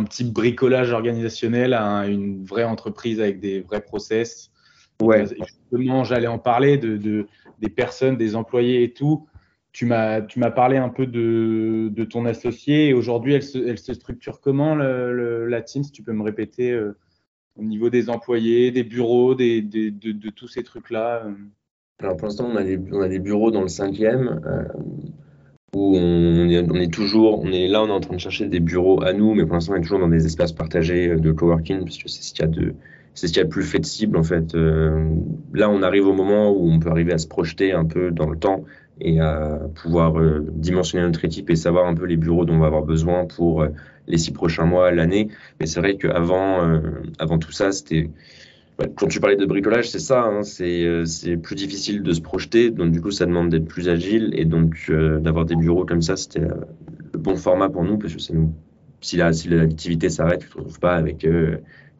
petit 0.04 0.24
bricolage 0.24 0.92
organisationnel 0.92 1.74
à 1.74 2.06
une 2.06 2.44
vraie 2.44 2.64
entreprise 2.64 3.20
avec 3.20 3.40
des 3.40 3.60
vrais 3.60 3.80
process. 3.80 4.52
Ouais. 5.02 5.24
Justement, 5.26 6.04
j'allais 6.04 6.26
en 6.28 6.38
parler 6.38 6.78
de, 6.78 7.26
des 7.58 7.68
personnes, 7.68 8.16
des 8.16 8.36
employés 8.36 8.84
et 8.84 8.92
tout. 8.92 9.26
Tu 9.72 9.84
m'as 9.84 10.22
parlé 10.54 10.76
un 10.76 10.88
peu 10.88 11.06
de, 11.06 11.88
de 11.92 12.04
ton 12.04 12.24
associé. 12.24 12.92
Aujourd'hui, 12.94 13.34
elle 13.34 13.42
se, 13.42 13.58
elle 13.58 13.78
se 13.78 13.94
structure 13.94 14.40
comment, 14.40 14.76
la 14.76 15.62
team 15.62 15.82
Si 15.82 15.90
tu 15.90 16.02
peux 16.02 16.12
me 16.12 16.22
répéter 16.22 16.70
euh, 16.70 16.96
au 17.56 17.62
niveau 17.62 17.90
des 17.90 18.10
employés, 18.10 18.70
des 18.70 18.84
bureaux, 18.84 19.34
des, 19.34 19.60
de, 19.60 19.90
de, 19.90 20.30
tous 20.30 20.48
ces 20.48 20.62
trucs-là. 20.62 21.26
Euh. 22.02 22.06
Alors 22.06 22.16
pour 22.16 22.26
l'instant, 22.26 22.48
on, 22.50 22.56
a 22.56 22.64
des, 22.64 22.78
on 22.92 23.00
a 23.00 23.08
des 23.08 23.18
bureaux 23.18 23.50
dans 23.50 23.62
le 23.62 23.68
cinquième 23.68 24.40
euh, 24.46 24.64
où 25.74 25.96
on 25.96 26.48
est, 26.48 26.70
on 26.70 26.74
est, 26.74 26.92
toujours, 26.92 27.40
on 27.40 27.52
est 27.52 27.68
là, 27.68 27.82
on 27.82 27.88
est 27.88 27.92
en 27.92 28.00
train 28.00 28.14
de 28.14 28.20
chercher 28.20 28.46
des 28.46 28.60
bureaux 28.60 29.02
à 29.02 29.12
nous, 29.12 29.34
mais 29.34 29.44
pour 29.44 29.54
l'instant, 29.54 29.74
on 29.74 29.76
est 29.76 29.82
toujours 29.82 30.00
dans 30.00 30.08
des 30.08 30.26
espaces 30.26 30.52
partagés 30.52 31.16
de 31.16 31.32
coworking 31.32 31.84
parce 31.84 31.98
que 31.98 32.08
c'est 32.08 32.22
ce 32.22 32.32
qu'il 32.32 32.44
y 32.44 32.48
a 32.48 32.50
de 32.50 32.74
c'est 33.14 33.26
ce 33.26 33.32
qu'il 33.32 33.40
y 33.40 33.42
a 33.42 33.46
de 33.46 33.50
plus 33.50 33.64
flexible 33.64 34.16
en 34.16 34.22
fait. 34.22 34.54
Euh, 34.54 35.10
là, 35.52 35.68
on 35.68 35.82
arrive 35.82 36.06
au 36.06 36.12
moment 36.12 36.52
où 36.52 36.70
on 36.70 36.78
peut 36.78 36.90
arriver 36.90 37.12
à 37.12 37.18
se 37.18 37.26
projeter 37.26 37.72
un 37.72 37.84
peu 37.84 38.12
dans 38.12 38.30
le 38.30 38.38
temps 38.38 38.64
et 39.00 39.20
à 39.20 39.60
pouvoir 39.74 40.18
euh, 40.18 40.46
dimensionner 40.52 41.04
notre 41.04 41.24
équipe 41.24 41.50
et 41.50 41.56
savoir 41.56 41.86
un 41.86 41.94
peu 41.94 42.04
les 42.04 42.16
bureaux 42.16 42.44
dont 42.44 42.54
on 42.54 42.58
va 42.58 42.66
avoir 42.66 42.82
besoin 42.82 43.26
pour 43.26 43.62
euh, 43.62 43.68
les 44.06 44.18
six 44.18 44.32
prochains 44.32 44.64
mois, 44.64 44.90
l'année. 44.90 45.28
Mais 45.60 45.66
c'est 45.66 45.80
vrai 45.80 45.96
qu'avant 45.96 46.64
euh, 46.64 46.80
avant 47.18 47.38
tout 47.38 47.52
ça, 47.52 47.72
c'était 47.72 48.10
quand 48.96 49.08
tu 49.08 49.18
parlais 49.20 49.36
de 49.36 49.44
bricolage, 49.44 49.90
c'est 49.90 49.98
ça, 49.98 50.22
hein, 50.22 50.42
euh, 50.60 51.04
c'est 51.04 51.36
plus 51.36 51.56
difficile 51.56 52.02
de 52.02 52.12
se 52.12 52.20
projeter, 52.20 52.70
donc 52.70 52.92
du 52.92 53.00
coup 53.00 53.10
ça 53.10 53.26
demande 53.26 53.48
d'être 53.50 53.66
plus 53.66 53.88
agile 53.88 54.30
et 54.34 54.44
donc 54.44 54.86
euh, 54.88 55.18
d'avoir 55.18 55.44
des 55.44 55.56
bureaux 55.56 55.84
comme 55.84 56.02
ça, 56.02 56.16
c'était 56.16 56.42
euh, 56.42 56.54
le 57.12 57.18
bon 57.18 57.36
format 57.36 57.68
pour 57.68 57.82
nous 57.82 57.98
parce 57.98 58.14
que 58.14 58.32
nous, 58.32 58.54
si 59.00 59.16
la 59.16 59.32
si 59.32 59.48
l'activité 59.48 60.08
s'arrête, 60.08 60.40
tu 60.40 60.48
te 60.48 60.58
retrouves 60.58 60.78
pas 60.78 60.94
avec 60.94 61.26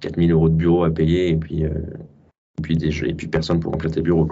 4000 0.00 0.30
euros 0.30 0.48
de 0.48 0.54
bureau 0.54 0.84
à 0.84 0.90
payer 0.90 1.30
et 1.30 1.36
puis 1.36 1.64
et 1.64 3.14
puis 3.14 3.28
personne 3.28 3.60
pour 3.60 3.72
remplir 3.72 3.90
tes 3.90 4.02
bureaux. 4.02 4.28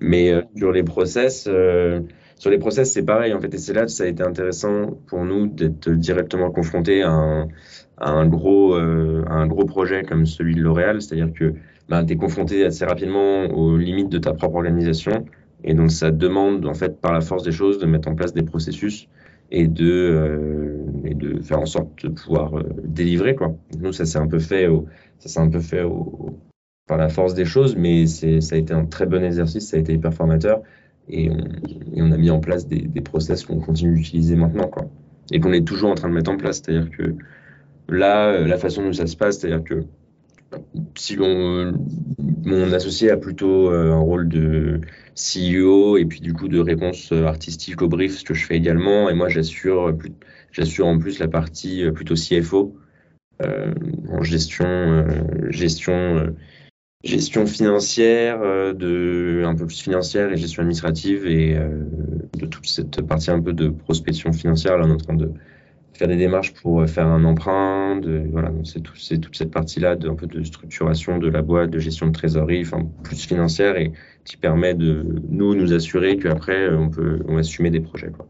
Mais 0.00 0.32
sur 0.56 0.72
les 0.72 0.82
process, 0.82 1.44
sur 1.44 2.50
les 2.50 2.58
process 2.58 2.92
c'est 2.92 3.04
pareil 3.04 3.32
en 3.32 3.40
fait 3.40 3.52
et 3.54 3.58
c'est 3.58 3.72
là 3.72 3.82
que 3.82 3.90
ça 3.90 4.04
a 4.04 4.06
été 4.06 4.22
intéressant 4.22 4.98
pour 5.06 5.24
nous 5.24 5.46
d'être 5.46 5.90
directement 5.90 6.50
confronté 6.50 7.02
à 7.02 7.10
un 7.10 7.48
à 7.98 8.10
un 8.10 8.26
gros, 8.26 8.74
euh, 8.74 9.24
un 9.28 9.46
gros 9.46 9.64
projet 9.64 10.02
comme 10.02 10.26
celui 10.26 10.54
de 10.54 10.62
L'Oréal, 10.62 11.00
c'est-à-dire 11.00 11.32
que 11.32 11.54
bah, 11.88 12.04
tu 12.04 12.12
es 12.12 12.16
confronté 12.16 12.64
assez 12.64 12.84
rapidement 12.84 13.44
aux 13.46 13.76
limites 13.76 14.08
de 14.10 14.18
ta 14.18 14.32
propre 14.32 14.56
organisation. 14.56 15.24
Et 15.64 15.74
donc, 15.74 15.90
ça 15.90 16.10
demande, 16.10 16.66
en 16.66 16.74
fait, 16.74 17.00
par 17.00 17.12
la 17.12 17.20
force 17.20 17.42
des 17.42 17.52
choses, 17.52 17.78
de 17.78 17.86
mettre 17.86 18.08
en 18.08 18.14
place 18.14 18.34
des 18.34 18.42
processus 18.42 19.08
et 19.50 19.66
de, 19.66 19.90
euh, 19.90 20.78
et 21.04 21.14
de 21.14 21.40
faire 21.40 21.60
en 21.60 21.66
sorte 21.66 22.04
de 22.04 22.08
pouvoir 22.08 22.58
euh, 22.58 22.64
délivrer. 22.84 23.34
Quoi. 23.34 23.56
Nous, 23.80 23.92
ça 23.92 24.04
s'est 24.04 24.18
un 24.18 24.26
peu 24.26 24.38
fait, 24.38 24.66
au, 24.66 24.86
ça 25.18 25.28
s'est 25.28 25.40
un 25.40 25.48
peu 25.48 25.60
fait 25.60 25.82
au, 25.82 26.38
par 26.86 26.98
la 26.98 27.08
force 27.08 27.34
des 27.34 27.44
choses, 27.44 27.76
mais 27.76 28.06
ça 28.06 28.54
a 28.54 28.58
été 28.58 28.74
un 28.74 28.84
très 28.84 29.06
bon 29.06 29.24
exercice, 29.24 29.68
ça 29.68 29.76
a 29.76 29.80
été 29.80 29.94
hyper 29.94 30.12
formateur. 30.12 30.62
Et 31.08 31.30
on, 31.30 31.38
et 31.94 32.02
on 32.02 32.10
a 32.12 32.16
mis 32.16 32.30
en 32.30 32.40
place 32.40 32.66
des, 32.66 32.80
des 32.80 33.00
process 33.00 33.44
qu'on 33.44 33.60
continue 33.60 33.94
d'utiliser 33.96 34.36
maintenant. 34.36 34.66
Quoi. 34.68 34.90
Et 35.32 35.40
qu'on 35.40 35.52
est 35.52 35.66
toujours 35.66 35.90
en 35.90 35.94
train 35.94 36.08
de 36.08 36.14
mettre 36.14 36.30
en 36.30 36.36
place. 36.36 36.62
C'est-à-dire 36.62 36.90
que 36.90 37.14
Là, 37.88 38.32
euh, 38.32 38.46
la 38.46 38.58
façon 38.58 38.82
dont 38.82 38.92
ça 38.92 39.06
se 39.06 39.16
passe, 39.16 39.38
c'est-à-dire 39.38 39.62
que 39.62 39.84
si 40.96 41.16
mon 41.16 42.72
associé 42.72 43.10
a 43.10 43.16
plutôt 43.16 43.70
euh, 43.70 43.92
un 43.92 43.98
rôle 43.98 44.28
de 44.28 44.80
CEO 45.14 45.96
et 45.96 46.04
puis 46.04 46.20
du 46.20 46.32
coup 46.32 46.48
de 46.48 46.58
réponse 46.58 47.12
euh, 47.12 47.26
artistique 47.26 47.82
au 47.82 47.88
brief, 47.88 48.18
ce 48.18 48.24
que 48.24 48.34
je 48.34 48.44
fais 48.44 48.56
également, 48.56 49.08
et 49.08 49.14
moi 49.14 49.28
j'assure 49.28 49.96
j'assure 50.52 50.86
en 50.86 50.98
plus 50.98 51.18
la 51.18 51.28
partie 51.28 51.84
plutôt 51.92 52.14
CFO 52.14 52.76
en 53.42 54.22
gestion 54.22 55.04
gestion 55.50 56.34
gestion 57.04 57.46
financière 57.46 58.40
de 58.74 59.42
un 59.44 59.54
peu 59.54 59.66
plus 59.66 59.82
financière 59.82 60.32
et 60.32 60.36
gestion 60.38 60.62
administrative 60.62 61.26
et 61.26 61.58
de 62.38 62.46
toute 62.46 62.66
cette 62.66 63.02
partie 63.02 63.30
un 63.30 63.42
peu 63.42 63.52
de 63.52 63.68
prospection 63.68 64.32
financière 64.32 64.78
là 64.78 64.86
on 64.86 64.92
en 64.92 64.96
train 64.96 65.14
de 65.14 65.30
faire 65.96 66.08
des 66.08 66.16
démarches 66.16 66.52
pour 66.54 66.80
euh, 66.80 66.86
faire 66.86 67.06
un 67.06 67.24
emprunt. 67.24 68.00
Voilà, 68.30 68.52
c'est 68.64 68.80
tout, 68.80 68.94
toute 68.94 69.36
cette 69.36 69.50
partie-là 69.50 69.96
de, 69.96 70.08
de 70.08 70.42
structuration 70.42 71.18
de 71.18 71.28
la 71.28 71.42
boîte, 71.42 71.70
de 71.70 71.78
gestion 71.78 72.06
de 72.06 72.12
trésorerie, 72.12 72.62
enfin 72.62 72.86
plus 73.02 73.26
financière 73.26 73.76
et 73.76 73.92
qui 74.24 74.36
permet 74.36 74.74
de 74.74 75.04
nous 75.28 75.54
nous 75.54 75.72
assurer 75.72 76.16
qu'après 76.18 76.66
euh, 76.68 76.78
on 76.78 76.90
peut 76.90 77.20
on 77.28 77.36
assumer 77.36 77.70
des 77.70 77.80
projets. 77.80 78.10
Quoi. 78.10 78.26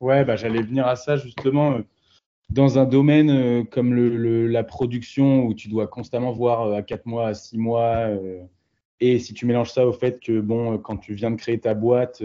Ouais, 0.00 0.24
bah, 0.24 0.36
j'allais 0.36 0.62
venir 0.62 0.86
à 0.86 0.96
ça 0.96 1.16
justement. 1.16 1.80
Dans 2.50 2.78
un 2.78 2.86
domaine 2.86 3.66
comme 3.66 3.92
le, 3.92 4.46
la 4.46 4.64
production 4.64 5.44
où 5.44 5.52
tu 5.52 5.68
dois 5.68 5.86
constamment 5.86 6.32
voir 6.32 6.72
à 6.72 6.80
4 6.80 7.04
mois, 7.04 7.28
à 7.28 7.34
6 7.34 7.58
mois, 7.58 8.08
et 9.00 9.18
si 9.18 9.34
tu 9.34 9.44
mélanges 9.44 9.70
ça 9.70 9.86
au 9.86 9.92
fait 9.92 10.18
que 10.18 10.40
bon, 10.40 10.78
quand 10.78 10.96
tu 10.96 11.12
viens 11.12 11.30
de 11.30 11.36
créer 11.36 11.58
ta 11.58 11.74
boîte, 11.74 12.22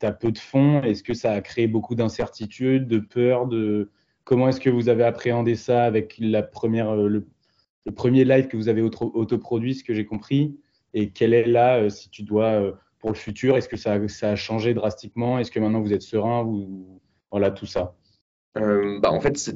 tu 0.00 0.06
as 0.06 0.12
peu 0.12 0.32
de 0.32 0.38
fonds, 0.38 0.82
est-ce 0.82 1.02
que 1.02 1.12
ça 1.12 1.32
a 1.32 1.40
créé 1.42 1.66
beaucoup 1.66 1.94
d'incertitudes, 1.94 2.86
de 2.86 2.98
peur 2.98 3.46
de... 3.46 3.90
Comment 4.28 4.50
est-ce 4.50 4.60
que 4.60 4.68
vous 4.68 4.90
avez 4.90 5.04
appréhendé 5.04 5.54
ça 5.54 5.84
avec 5.84 6.16
la 6.20 6.42
première, 6.42 6.94
le, 6.94 7.26
premier 7.96 8.26
live 8.26 8.46
que 8.46 8.58
vous 8.58 8.68
avez 8.68 8.82
autoproduit, 8.82 9.74
ce 9.74 9.82
que 9.82 9.94
j'ai 9.94 10.04
compris? 10.04 10.60
Et 10.92 11.08
quel 11.08 11.32
est 11.32 11.46
là, 11.46 11.88
si 11.88 12.10
tu 12.10 12.24
dois, 12.24 12.78
pour 12.98 13.08
le 13.08 13.16
futur, 13.16 13.56
est-ce 13.56 13.70
que 13.70 13.78
ça, 13.78 14.06
ça, 14.08 14.32
a 14.32 14.36
changé 14.36 14.74
drastiquement? 14.74 15.38
Est-ce 15.38 15.50
que 15.50 15.58
maintenant 15.58 15.80
vous 15.80 15.94
êtes 15.94 16.02
serein 16.02 16.44
ou 16.44 17.00
voilà 17.30 17.50
tout 17.50 17.64
ça? 17.64 17.94
Euh, 18.58 19.00
bah, 19.00 19.10
en 19.10 19.20
fait, 19.20 19.38
ce 19.38 19.50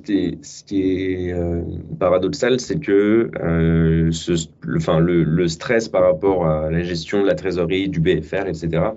qui 0.65 0.81
est 0.81 1.35
euh, 1.35 1.63
paradoxal, 2.01 2.59
c'est 2.59 2.81
que 2.81 3.31
euh, 3.43 4.11
le, 4.65 5.49
stress 5.49 5.91
par 5.91 6.03
rapport 6.03 6.47
à 6.47 6.71
la 6.71 6.83
gestion 6.83 7.21
de 7.21 7.27
la 7.27 7.35
trésorerie, 7.35 7.91
du 7.91 8.01
BFR, 8.01 8.47
etc., 8.47 8.93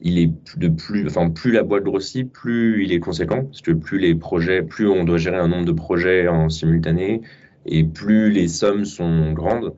il 0.00 0.18
est 0.18 0.32
de 0.56 0.68
plus, 0.68 1.06
enfin, 1.06 1.30
plus 1.30 1.52
la 1.52 1.62
boîte 1.62 1.84
grossit, 1.84 2.30
plus 2.30 2.84
il 2.84 2.92
est 2.92 3.00
conséquent, 3.00 3.44
parce 3.44 3.60
que 3.60 3.72
plus 3.72 3.98
les 3.98 4.14
projets, 4.14 4.62
plus 4.62 4.88
on 4.88 5.04
doit 5.04 5.18
gérer 5.18 5.36
un 5.38 5.48
nombre 5.48 5.66
de 5.66 5.72
projets 5.72 6.28
en 6.28 6.48
simultané, 6.48 7.20
et 7.66 7.84
plus 7.84 8.30
les 8.30 8.48
sommes 8.48 8.84
sont 8.84 9.32
grandes. 9.32 9.74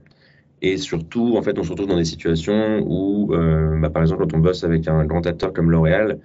Et 0.62 0.76
surtout, 0.76 1.36
en 1.36 1.42
fait, 1.42 1.58
on 1.58 1.64
se 1.64 1.70
retrouve 1.70 1.88
dans 1.88 1.96
des 1.96 2.04
situations 2.04 2.84
où, 2.86 3.32
bah, 3.80 3.90
par 3.90 4.02
exemple, 4.02 4.22
quand 4.22 4.36
on 4.36 4.40
bosse 4.40 4.62
avec 4.62 4.86
un 4.86 5.04
grand 5.04 5.26
acteur 5.26 5.52
comme 5.52 5.70
L'Oréal, 5.72 6.20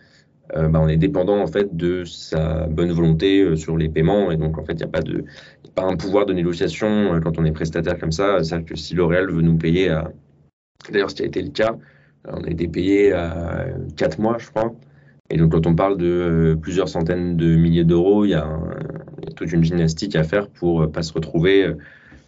euh, 0.55 0.69
bah, 0.69 0.79
on 0.81 0.87
est 0.87 0.97
dépendant 0.97 1.39
en 1.41 1.47
fait 1.47 1.75
de 1.75 2.05
sa 2.05 2.67
bonne 2.67 2.91
volonté 2.91 3.41
euh, 3.41 3.55
sur 3.57 3.77
les 3.77 3.89
paiements 3.89 4.31
et 4.31 4.37
donc 4.37 4.57
en 4.57 4.63
fait 4.63 4.73
il 4.73 4.77
n'y 4.77 4.83
a 4.83 4.87
pas 4.87 5.01
de 5.01 5.25
pas 5.75 5.83
un 5.83 5.97
pouvoir 5.97 6.25
de 6.25 6.33
négociation 6.33 7.15
euh, 7.15 7.19
quand 7.19 7.37
on 7.37 7.43
est 7.43 7.51
prestataire 7.51 7.99
comme 7.99 8.13
ça. 8.13 8.41
C'est-à-dire 8.43 8.65
que 8.65 8.75
si 8.75 8.95
L'Oréal 8.95 9.29
veut 9.29 9.41
nous 9.41 9.57
payer 9.57 9.89
à 9.89 10.11
d'ailleurs 10.89 11.09
ce 11.09 11.15
qui 11.15 11.23
a 11.23 11.25
été 11.25 11.41
le 11.41 11.49
cas, 11.49 11.75
on 12.31 12.43
a 12.43 12.49
été 12.49 12.67
payé 12.67 13.13
à 13.13 13.65
4 13.95 14.19
mois 14.19 14.37
je 14.39 14.49
crois. 14.49 14.73
Et 15.29 15.37
donc 15.37 15.51
quand 15.51 15.67
on 15.67 15.75
parle 15.75 15.97
de 15.97 16.57
plusieurs 16.61 16.87
centaines 16.87 17.35
de 17.35 17.55
milliers 17.55 17.83
d'euros, 17.83 18.25
il 18.25 18.29
y, 18.29 18.33
a 18.33 18.49
toute 19.35 19.51
une 19.51 19.63
gymnastique 19.63 20.15
à 20.15 20.23
faire 20.23 20.47
pour 20.49 20.89
pas 20.91 21.03
se 21.03 21.13
retrouver 21.13 21.73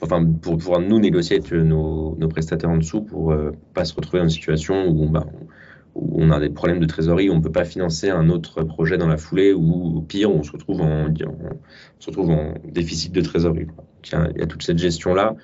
enfin 0.02 0.26
pour 0.26 0.58
pouvoir 0.58 0.82
nous 0.82 1.00
négocier 1.00 1.38
avec 1.38 1.52
nos, 1.52 2.16
prestataires 2.30 2.70
en 2.70 2.78
dessous 2.78 3.02
pour 3.02 3.34
pas 3.74 3.86
se 3.86 3.94
retrouver 3.96 4.20
dans 4.20 4.26
une 4.26 4.30
situation 4.30 4.88
où 4.88 5.10
bah, 5.10 5.26
on, 5.34 5.48
où 5.96 6.22
on 6.22 6.32
a 6.32 6.40
des 6.40 6.50
problèmes 6.50 6.80
de 6.80 6.86
trésorerie, 6.86 7.30
on 7.30 7.38
ne 7.38 7.42
peut 7.42 7.52
pas 7.52 7.66
financer 7.66 8.10
un 8.10 8.30
autre 8.30 8.64
projet 8.64 8.98
dans 8.98 9.08
la 9.08 9.18
foulée, 9.18 9.54
ou 9.54 10.02
pire, 10.02 10.32
on 10.32 10.44
se 10.44 10.52
retrouve 10.52 10.82
en, 10.82 11.08
on 11.08 12.02
se 12.02 12.08
retrouve 12.08 12.30
en 12.32 12.54
déficit 12.66 13.12
de 13.12 13.22
trésorerie. 13.22 13.68
Il 14.06 14.38
y, 14.38 14.42
a, 14.42 14.48
toute 14.48 14.64
cette 14.64 14.78
gestion-là 14.78 15.36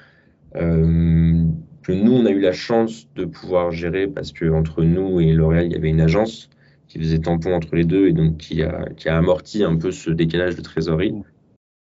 euh, 0.55 1.43
que 1.85 1.91
nous, 1.91 2.13
on 2.13 2.25
a 2.25 2.31
eu 2.31 2.39
la 2.39 2.51
chance 2.51 3.07
de 3.15 3.25
pouvoir 3.25 3.71
gérer 3.71 4.07
parce 4.07 4.31
qu'entre 4.33 4.83
nous 4.83 5.19
et 5.19 5.33
L'Oréal, 5.33 5.67
il 5.67 5.71
y 5.73 5.75
avait 5.75 5.89
une 5.89 6.01
agence 6.01 6.49
qui 6.87 6.99
faisait 6.99 7.19
tampon 7.19 7.53
entre 7.53 7.75
les 7.75 7.83
deux 7.83 8.07
et 8.07 8.13
donc 8.13 8.37
qui 8.37 8.63
a, 8.63 8.89
qui 8.95 9.09
a 9.09 9.17
amorti 9.17 9.63
un 9.63 9.75
peu 9.75 9.91
ce 9.91 10.09
décalage 10.09 10.55
de 10.55 10.61
trésorerie. 10.61 11.15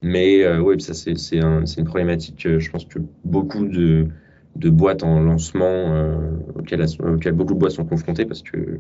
Mais 0.04 0.44
euh, 0.44 0.60
oui, 0.60 0.80
ça 0.80 0.94
c'est 0.94 1.40
un, 1.40 1.66
une 1.66 1.86
problématique, 1.86 2.46
euh, 2.46 2.60
je 2.60 2.70
pense 2.70 2.86
que 2.86 3.00
beaucoup 3.26 3.66
de, 3.66 4.08
de 4.56 4.70
boîtes 4.70 5.04
en 5.04 5.20
lancement 5.20 5.66
euh, 5.66 6.16
auxquelles, 6.56 6.86
beaucoup 7.34 7.56
de 7.56 7.60
boîtes 7.60 7.72
sont 7.72 7.86
confrontées 7.86 8.26
parce 8.26 8.44
que 8.44 8.80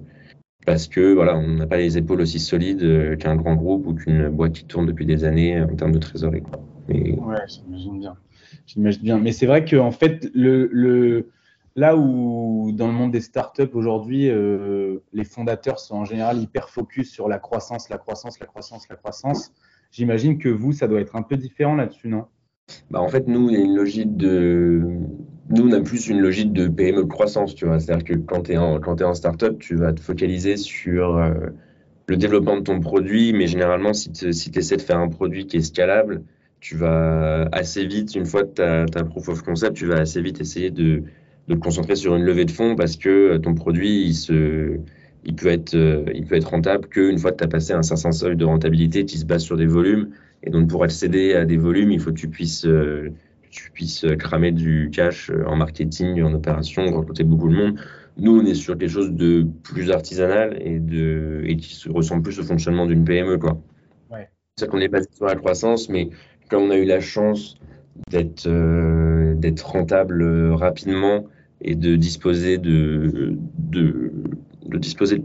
parce 0.65 0.87
que 0.87 1.13
voilà, 1.13 1.37
on 1.37 1.47
n'a 1.47 1.65
pas 1.65 1.77
les 1.77 1.97
épaules 1.97 2.21
aussi 2.21 2.39
solides 2.39 2.83
euh, 2.83 3.15
qu'un 3.15 3.35
grand 3.35 3.55
groupe 3.55 3.87
ou 3.87 3.93
qu'une 3.93 4.29
boîte 4.29 4.53
qui 4.53 4.65
tourne 4.65 4.85
depuis 4.85 5.05
des 5.05 5.23
années 5.23 5.61
en 5.61 5.75
termes 5.75 5.93
de 5.93 5.99
trésorerie. 5.99 6.43
Mais... 6.89 7.13
Ouais, 7.13 7.37
j'imagine 7.47 7.99
bien. 7.99 8.17
J'imagine 8.65 9.01
bien. 9.03 9.19
Mais 9.19 9.31
c'est 9.31 9.45
vrai 9.45 9.65
que 9.65 9.75
en 9.75 9.91
fait, 9.91 10.29
là 10.33 11.95
où 11.95 12.71
dans 12.73 12.87
le 12.87 12.93
monde 12.93 13.11
des 13.11 13.21
startups 13.21 13.69
aujourd'hui, 13.73 14.29
euh, 14.29 14.97
les 15.13 15.23
fondateurs 15.23 15.79
sont 15.79 15.95
en 15.95 16.05
général 16.05 16.39
hyper 16.41 16.69
focus 16.69 17.11
sur 17.11 17.27
la 17.27 17.39
croissance, 17.39 17.89
la 17.89 17.97
croissance, 17.97 18.39
la 18.39 18.47
croissance, 18.47 18.87
la 18.89 18.95
croissance. 18.95 19.53
J'imagine 19.91 20.37
que 20.37 20.49
vous, 20.49 20.73
ça 20.73 20.87
doit 20.87 20.99
être 20.99 21.15
un 21.15 21.21
peu 21.21 21.37
différent 21.37 21.75
là-dessus, 21.75 22.09
non? 22.09 22.25
Bah 22.91 22.99
en 22.99 23.07
fait, 23.07 23.27
nous, 23.27 23.49
une 23.49 23.75
logique 23.75 24.17
de, 24.17 24.83
nous, 25.49 25.69
on 25.69 25.71
a 25.71 25.79
plus 25.79 26.07
une 26.07 26.19
logique 26.19 26.51
de 26.51 26.67
PME 26.67 27.05
croissance, 27.05 27.55
tu 27.55 27.65
vois. 27.65 27.79
C'est-à-dire 27.79 28.03
que 28.03 28.13
quand 28.15 28.43
tu 28.43 28.53
es, 28.53 28.57
en, 28.57 28.79
quand 28.79 28.99
es 28.99 29.05
en 29.05 29.13
startup, 29.13 29.57
tu 29.59 29.75
vas 29.75 29.93
te 29.93 30.01
focaliser 30.01 30.57
sur 30.57 31.17
euh, 31.17 31.33
le 32.07 32.17
développement 32.17 32.57
de 32.57 32.61
ton 32.61 32.79
produit, 32.79 33.31
mais 33.33 33.47
généralement, 33.47 33.93
si 33.93 34.11
tu 34.11 34.33
si 34.33 34.51
essaies 34.55 34.77
de 34.77 34.81
faire 34.81 34.99
un 34.99 35.07
produit 35.07 35.47
qui 35.47 35.57
est 35.57 35.61
scalable, 35.61 36.23
tu 36.67 36.75
vas 36.75 37.47
assez 37.53 37.85
vite, 37.85 38.13
une 38.15 38.25
fois 38.25 38.43
que 38.43 38.55
tu 38.55 38.61
as, 38.61 38.85
as, 38.93 39.03
proof 39.05 39.29
of 39.29 39.41
concept, 39.41 39.77
tu 39.77 39.85
vas 39.85 39.99
assez 39.99 40.21
vite 40.21 40.41
essayer 40.41 40.69
de, 40.69 41.03
de, 41.47 41.53
te 41.55 41.59
concentrer 41.59 41.95
sur 41.95 42.13
une 42.13 42.23
levée 42.23 42.43
de 42.43 42.51
fonds 42.51 42.75
parce 42.75 42.97
que 42.97 43.37
ton 43.37 43.53
produit, 43.53 44.03
il, 44.03 44.13
se, 44.13 44.77
il, 45.23 45.33
peut, 45.33 45.47
être, 45.47 45.75
euh, 45.75 46.03
il 46.13 46.25
peut 46.25 46.35
être 46.35 46.49
rentable 46.49 46.89
qu'une 46.89 47.19
fois 47.19 47.31
que 47.31 47.37
tu 47.37 47.45
as 47.45 47.47
passé 47.47 47.71
un 47.71 47.83
certain 47.83 48.11
seuil 48.11 48.35
de 48.35 48.43
rentabilité, 48.43 49.05
tu 49.05 49.17
se 49.17 49.23
bases 49.23 49.43
sur 49.43 49.55
des 49.55 49.65
volumes. 49.65 50.09
Et 50.43 50.49
donc, 50.49 50.67
pour 50.67 50.83
accéder 50.83 51.35
à 51.35 51.45
des 51.45 51.55
volumes, 51.55 51.91
il 51.91 52.01
faut 52.01 52.11
que 52.11 52.19
tu 52.19 52.27
puisses... 52.27 52.65
Euh, 52.65 53.13
tu 53.49 53.71
puisses 53.71 54.05
cramer 54.19 54.51
du 54.51 54.89
cash 54.91 55.31
euh, 55.31 55.45
en 55.47 55.55
marketing, 55.55 56.21
en 56.21 56.33
opération, 56.33 56.83
recruter 56.91 57.23
beaucoup 57.23 57.47
de 57.47 57.55
monde. 57.55 57.79
Nous, 58.17 58.37
on 58.37 58.45
est 58.45 58.55
sur 58.55 58.77
quelque 58.77 58.91
chose 58.91 59.13
de 59.13 59.47
plus 59.63 59.89
artisanal 59.89 60.57
et, 60.61 60.79
de, 60.79 61.43
et 61.45 61.55
qui 61.55 61.73
se 61.73 61.89
ressemble 61.89 62.23
plus 62.23 62.37
au 62.39 62.43
fonctionnement 62.43 62.85
d'une 62.85 63.05
PME. 63.05 63.37
Quoi. 63.37 63.57
Ouais. 64.11 64.29
C'est 64.57 64.67
qu'on 64.67 64.79
est 64.79 64.89
basé 64.89 65.07
sur 65.15 65.25
la 65.27 65.35
croissance, 65.35 65.87
mais 65.87 66.09
comme 66.49 66.63
on 66.63 66.69
a 66.71 66.77
eu 66.77 66.85
la 66.85 67.01
chance 67.01 67.57
d'être 68.09 68.47
euh, 68.47 69.35
rentable 69.63 70.21
euh, 70.21 70.55
rapidement 70.55 71.25
et 71.61 71.75
de 71.75 71.95
disposer 71.95 72.57
de, 72.57 73.33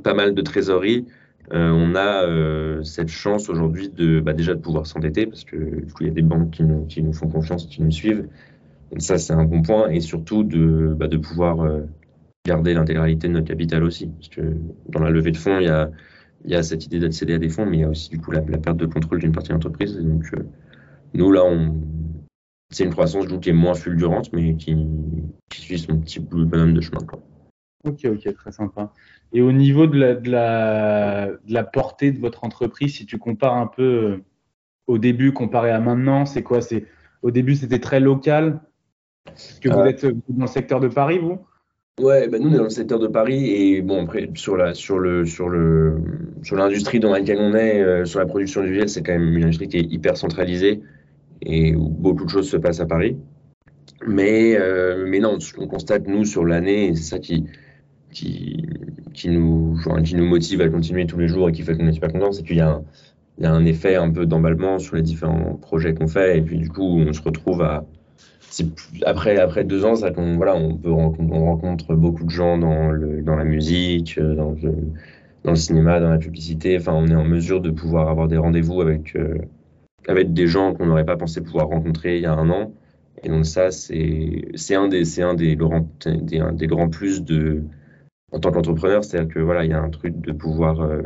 pas 0.03 0.15
mal 0.15 0.35
de 0.35 0.43
trésorerie, 0.43 1.07
euh, 1.53 1.71
on 1.71 1.95
a 1.95 2.83
cette 2.85 3.09
chance 3.09 3.51
aujourd'hui 3.51 3.91
bah, 4.23 4.33
déjà 4.33 4.55
de 4.55 4.61
pouvoir 4.61 4.87
s'endetter 4.87 5.27
parce 5.27 5.45
que 5.45 5.57
du 5.57 5.93
coup 5.93 6.05
il 6.05 6.07
y 6.07 6.11
a 6.11 6.15
des 6.15 6.23
banques 6.23 6.51
qui 6.51 6.63
nous, 6.63 7.13
font 7.13 7.29
confiance, 7.29 7.67
qui 7.67 7.83
nous 7.83 7.91
suivent. 7.91 8.27
Donc 8.91 9.03
ça 9.03 9.19
c'est 9.19 9.35
un 9.35 9.45
bon 9.45 9.61
point 9.63 9.91
et 9.91 10.01
surtout 10.01 10.43
de, 10.45 10.95
bah, 10.97 11.09
pouvoir 11.23 11.83
garder 12.47 12.73
l'intégralité 12.73 13.29
de 13.29 13.35
notre 13.35 13.47
capital 13.47 13.85
aussi 13.85 14.07
parce 14.07 14.29
que 14.29 14.41
dans 14.89 15.01
la 15.01 15.11
levée 15.11 15.33
de 15.33 15.37
fonds 15.37 15.59
il 15.59 15.67
y 16.51 16.55
a, 16.55 16.63
cette 16.63 16.87
idée 16.87 16.99
d'accéder 16.99 17.35
à 17.35 17.39
des 17.39 17.51
fonds 17.51 17.67
mais 17.67 17.79
il 17.79 17.81
y 17.81 17.85
a 17.85 17.91
aussi 17.91 18.09
du 18.09 18.19
coup 18.19 18.31
la, 18.31 18.41
perte 18.41 18.79
de 18.79 18.87
contrôle 18.87 19.21
d'une 19.21 19.33
partie 19.33 19.49
de 19.49 19.55
l'entreprise. 19.55 19.99
Donc 19.99 20.33
nous 21.15 21.31
là 21.33 21.45
on 21.45 21.75
c'est 22.71 22.85
une 22.85 22.91
croissance 22.91 23.27
qui 23.41 23.51
est 23.51 23.53
moins 23.55 23.75
fulgurante 23.75 24.33
mais 24.33 24.57
qui, 24.57 24.77
qui 25.51 25.61
suit 25.61 25.79
son 25.79 25.99
petit 25.99 26.21
bonhomme 26.21 26.73
de 26.73 26.81
chemin. 26.81 27.05
Quoi. 27.07 27.21
Ok, 27.85 28.05
ok, 28.05 28.35
très 28.35 28.53
sympa. 28.53 28.93
Et 29.33 29.43
au 29.43 29.53
niveau 29.53 29.87
de 29.87 29.99
la, 29.99 30.15
de 30.15 30.31
la, 30.31 31.27
de 31.27 31.53
la 31.53 31.65
portée 31.65 32.13
de 32.13 32.19
votre 32.19 32.45
entreprise, 32.45 32.95
si 32.95 33.07
tu 33.07 33.19
compares 33.19 33.57
un 33.57 33.67
peu 33.67 33.83
euh, 33.83 34.17
au 34.87 34.99
début 34.99 35.33
comparé 35.33 35.71
à 35.71 35.81
maintenant, 35.81 36.25
c'est 36.25 36.43
quoi? 36.43 36.61
C'est 36.61 36.87
Au 37.23 37.31
début, 37.31 37.57
c'était 37.57 37.81
très 37.81 38.01
local? 38.01 38.61
que 39.61 39.69
vous 39.69 39.79
euh. 39.79 39.87
êtes 39.87 40.05
dans 40.05 40.43
le 40.43 40.47
secteur 40.47 40.81
de 40.81 40.89
Paris, 40.89 41.19
vous? 41.19 41.39
Ouais, 42.01 42.27
bah 42.27 42.39
nous 42.39 42.49
on 42.49 42.55
est 42.55 42.57
dans 42.57 42.65
le 42.65 42.71
secteur 42.71 42.99
de 42.99 43.07
Paris 43.07 43.51
et 43.51 43.83
bon 43.83 44.05
après 44.05 44.31
sur 44.35 44.57
la 44.57 44.73
sur 44.73 44.99
le 44.99 45.27
sur 45.27 45.51
le 45.51 45.99
sur 46.43 46.57
l'industrie 46.57 47.01
dans 47.01 47.13
laquelle 47.13 47.37
on 47.39 47.55
est 47.55 47.83
euh, 47.83 48.07
sur 48.07 48.19
la 48.19 48.25
production 48.25 48.63
du 48.63 48.75
gel, 48.75 48.89
c'est 48.89 49.03
quand 49.03 49.13
même 49.13 49.37
une 49.37 49.45
industrie 49.45 49.69
qui 49.69 49.77
est 49.77 49.93
hyper 49.93 50.17
centralisée 50.17 50.81
et 51.45 51.75
où 51.75 51.89
beaucoup 51.89 52.25
de 52.25 52.31
choses 52.31 52.49
se 52.49 52.57
passent 52.57 52.81
à 52.81 52.87
Paris. 52.87 53.17
Mais 54.07 54.59
mais 55.07 55.21
non, 55.21 55.39
ce 55.41 55.53
qu'on 55.53 55.67
constate 55.67 56.07
nous 56.07 56.25
sur 56.25 56.45
l'année, 56.45 56.95
c'est 56.95 57.03
ça 57.03 57.19
qui 57.19 57.47
qui, 58.13 58.69
qui, 59.13 59.29
nous, 59.29 59.77
qui 60.05 60.15
nous 60.15 60.27
motive 60.27 60.61
à 60.61 60.69
continuer 60.69 61.07
tous 61.07 61.19
les 61.19 61.29
jours 61.29 61.49
et 61.49 61.53
qui 61.53 61.63
fait 61.63 61.77
qu'on 61.77 61.89
est 61.89 61.93
super 61.93 62.13
content, 62.13 62.33
c'est 62.33 62.45
qu'il 62.45 62.57
y, 62.57 62.61
a 62.61 62.81
un 63.43 63.65
effet 63.65 63.97
un 63.97 64.11
peu 64.11 64.27
d'emballement 64.27 64.79
sur 64.79 64.97
les 64.97 65.03
différents 65.03 65.55
projets 65.61 65.95
qu'on 65.95 66.07
fait. 66.07 66.39
Et 66.39 66.43
puis, 66.43 66.59
du 66.59 66.69
coup, 66.69 66.83
on 66.85 67.13
se 67.13 67.23
retrouve 67.23 67.63
à. 67.63 67.85
Après, 69.07 69.39
après 69.39 69.65
deux 69.65 69.87
ans, 69.87 69.95
ça, 69.95 70.11
voilà, 70.11 70.55
on, 70.55 70.77
peut, 70.77 70.91
on 70.91 71.45
rencontre 71.47 71.95
beaucoup 71.95 72.25
de 72.25 72.31
gens 72.31 72.59
dans, 72.59 72.91
le, 72.91 73.23
dans 73.23 73.35
la 73.35 73.45
musique, 73.45 74.21
dans 74.21 74.51
le, 74.51 74.75
dans 75.43 75.53
le 75.53 75.57
cinéma, 75.57 76.01
dans 76.01 76.11
la 76.11 76.19
publicité. 76.19 76.77
Enfin, 76.77 76.93
on 76.93 77.07
est 77.07 77.15
en 77.15 77.25
mesure 77.25 77.63
de 77.63 77.71
pouvoir 77.71 78.11
avoir 78.11 78.29
des 78.29 78.37
rendez-vous 78.37 78.83
avec, 78.83 79.17
euh, 79.17 79.39
avec 80.09 80.33
des 80.33 80.47
gens 80.47 80.75
qu'on 80.75 80.87
n'aurait 80.87 81.05
pas 81.05 81.17
pensé 81.17 81.41
pouvoir 81.41 81.69
rencontrer 81.69 82.17
il 82.17 82.23
y 82.23 82.27
a 82.27 82.35
un 82.35 82.51
an. 82.51 82.73
Et 83.23 83.29
donc 83.29 83.47
ça, 83.47 83.71
c'est 83.71 84.75
un 84.75 84.89
des, 84.89 85.21
un 85.21 85.35
des, 85.35 85.57
grands, 85.57 85.89
des, 86.05 86.43
des 86.53 86.67
grands 86.67 86.89
plus 86.89 87.23
de, 87.23 87.63
en 88.33 88.41
tant 88.41 88.51
qu'entrepreneur, 88.51 89.05
c'est-à-dire 89.05 89.33
que 89.33 89.39
voilà, 89.39 89.65
il 89.65 89.71
y 89.71 89.75
a 89.75 89.81
un 89.81 89.91
truc 89.91 90.21
de 90.21 90.33
pouvoir 90.33 90.81
euh, 90.81 91.03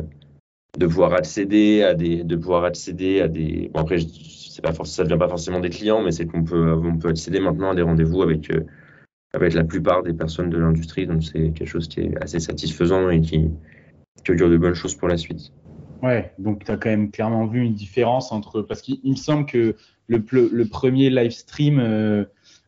de 0.77 0.85
pouvoir 0.85 1.13
accéder 1.13 1.83
à 1.83 1.93
des 1.93 2.23
de 2.23 2.35
pouvoir 2.35 2.63
accéder 2.63 3.21
à 3.21 3.27
des 3.27 3.69
bon 3.73 3.79
après 3.79 3.97
c'est 3.99 4.61
pas 4.61 4.73
ça 4.83 5.03
devient 5.03 5.17
pas 5.17 5.29
forcément 5.29 5.59
des 5.59 5.69
clients 5.69 6.03
mais 6.03 6.11
c'est 6.11 6.27
qu'on 6.27 6.43
peut 6.43 6.73
on 6.73 6.97
peut 6.97 7.09
accéder 7.09 7.39
maintenant 7.39 7.71
à 7.71 7.75
des 7.75 7.81
rendez-vous 7.81 8.21
avec 8.21 8.51
euh, 8.51 8.65
avec 9.33 9.53
la 9.53 9.63
plupart 9.63 10.03
des 10.03 10.13
personnes 10.13 10.49
de 10.49 10.57
l'industrie 10.57 11.07
donc 11.07 11.23
c'est 11.23 11.51
quelque 11.51 11.67
chose 11.67 11.87
qui 11.87 12.01
est 12.01 12.23
assez 12.23 12.39
satisfaisant 12.39 13.09
et 13.09 13.21
qui 13.21 13.49
qui 14.23 14.31
augure 14.31 14.49
de 14.49 14.57
bonnes 14.57 14.73
choses 14.73 14.95
pour 14.95 15.07
la 15.07 15.17
suite. 15.17 15.51
Ouais, 16.03 16.31
donc 16.37 16.65
tu 16.65 16.71
as 16.71 16.77
quand 16.77 16.89
même 16.89 17.11
clairement 17.11 17.45
vu 17.47 17.61
une 17.61 17.73
différence 17.73 18.31
entre. 18.31 18.61
Parce 18.61 18.81
qu'il 18.81 18.99
me 19.03 19.15
semble 19.15 19.45
que 19.45 19.75
le, 20.07 20.23
le 20.31 20.65
premier 20.65 21.09
live 21.09 21.31
stream, 21.31 21.79
euh, 21.79 22.25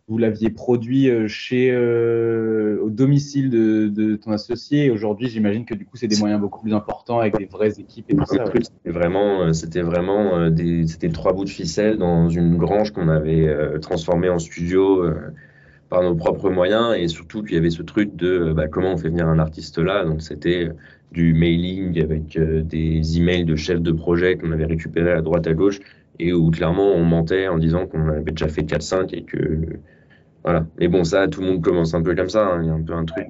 vous 0.07 0.17
l'aviez 0.17 0.50
produit 0.50 1.09
euh, 1.09 1.27
chez, 1.27 1.71
euh, 1.71 2.79
au 2.81 2.89
domicile 2.89 3.50
de, 3.50 3.88
de 3.88 4.15
ton 4.15 4.31
associé. 4.31 4.89
Aujourd'hui, 4.89 5.29
j'imagine 5.29 5.65
que 5.65 5.75
du 5.75 5.86
coup, 5.86 5.98
c'est 5.98 6.07
des 6.07 6.17
moyens 6.17 6.41
beaucoup 6.41 6.62
plus 6.62 6.74
importants 6.74 7.19
avec 7.19 7.38
des 7.38 7.45
vraies 7.45 7.79
équipes 7.79 8.09
et 8.09 8.15
tout 8.15 8.25
ça. 8.25 8.45
C'était 8.45 8.91
vraiment, 8.91 9.53
c'était 9.53 9.81
vraiment 9.81 10.50
des, 10.50 10.88
c'était 10.88 11.09
trois 11.09 11.33
bouts 11.33 11.45
de 11.45 11.50
ficelle 11.50 11.98
dans 11.98 12.29
une 12.29 12.57
grange 12.57 12.91
qu'on 12.91 13.09
avait 13.09 13.79
transformée 13.79 14.29
en 14.29 14.39
studio 14.39 15.05
par 15.89 16.03
nos 16.03 16.15
propres 16.15 16.50
moyens 16.50 16.96
et 16.98 17.08
surtout 17.08 17.43
qu'il 17.43 17.55
y 17.55 17.58
avait 17.58 17.72
ce 17.72 17.81
truc 17.81 18.15
de 18.15 18.53
bah, 18.53 18.67
comment 18.67 18.93
on 18.93 18.98
fait 18.98 19.10
venir 19.10 19.27
un 19.27 19.39
artiste 19.39 19.79
là. 19.79 20.05
Donc 20.05 20.22
c'était 20.22 20.69
du 21.12 21.34
mailing 21.34 22.01
avec 22.01 22.38
euh, 22.38 22.62
des 22.62 23.17
emails 23.17 23.46
de 23.46 23.55
chefs 23.55 23.81
de 23.81 23.91
projet 23.91 24.38
qu'on 24.38 24.51
avait 24.51 24.65
récupérés 24.65 25.12
à 25.12 25.22
droite 25.22 25.48
à 25.48 25.53
gauche 25.53 25.79
et 26.19 26.34
où 26.34 26.51
clairement 26.51 26.93
on 26.93 27.03
mentait 27.03 27.48
en 27.48 27.58
disant 27.58 27.88
qu'on 27.88 28.08
avait 28.10 28.31
déjà 28.31 28.48
fait 28.48 28.62
4-5 28.62 29.15
et 29.15 29.24
que 29.24 29.38
voilà. 30.43 30.65
Mais 30.79 30.88
bon, 30.88 31.03
ça, 31.03 31.27
tout 31.27 31.41
le 31.41 31.48
monde 31.48 31.62
commence 31.62 31.93
un 31.93 32.01
peu 32.01 32.15
comme 32.15 32.29
ça. 32.29 32.48
Hein. 32.48 32.63
Il 32.63 32.67
y 32.67 32.69
a 32.69 32.74
un 32.74 32.81
peu 32.81 32.93
un 32.93 33.05
truc. 33.05 33.27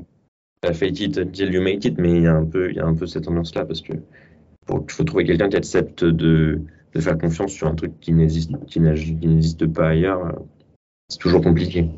Fake 0.73 0.99
it 0.99 1.17
until 1.17 1.53
you 1.53 1.61
make 1.61 1.85
it, 1.85 1.97
mais 1.97 2.17
il 2.17 2.23
y 2.23 2.27
a 2.27 2.35
un 2.35 2.43
peu, 2.43 2.69
il 2.69 2.75
y 2.75 2.79
a 2.79 2.85
un 2.85 2.93
peu 2.93 3.07
cette 3.07 3.27
ambiance-là 3.27 3.65
parce 3.65 3.81
que 3.81 3.93
il 3.93 4.91
faut 4.91 5.03
trouver 5.03 5.23
quelqu'un 5.23 5.49
qui 5.49 5.55
accepte 5.55 6.03
de, 6.03 6.61
de, 6.93 6.99
faire 6.99 7.17
confiance 7.17 7.53
sur 7.53 7.67
un 7.67 7.73
truc 7.73 7.99
qui 8.01 8.11
n'existe, 8.11 8.51
qui 8.67 8.79
n'existe 8.79 9.65
pas 9.67 9.89
ailleurs. 9.89 10.37
C'est 11.07 11.17
toujours 11.17 11.41
compliqué. 11.41 11.89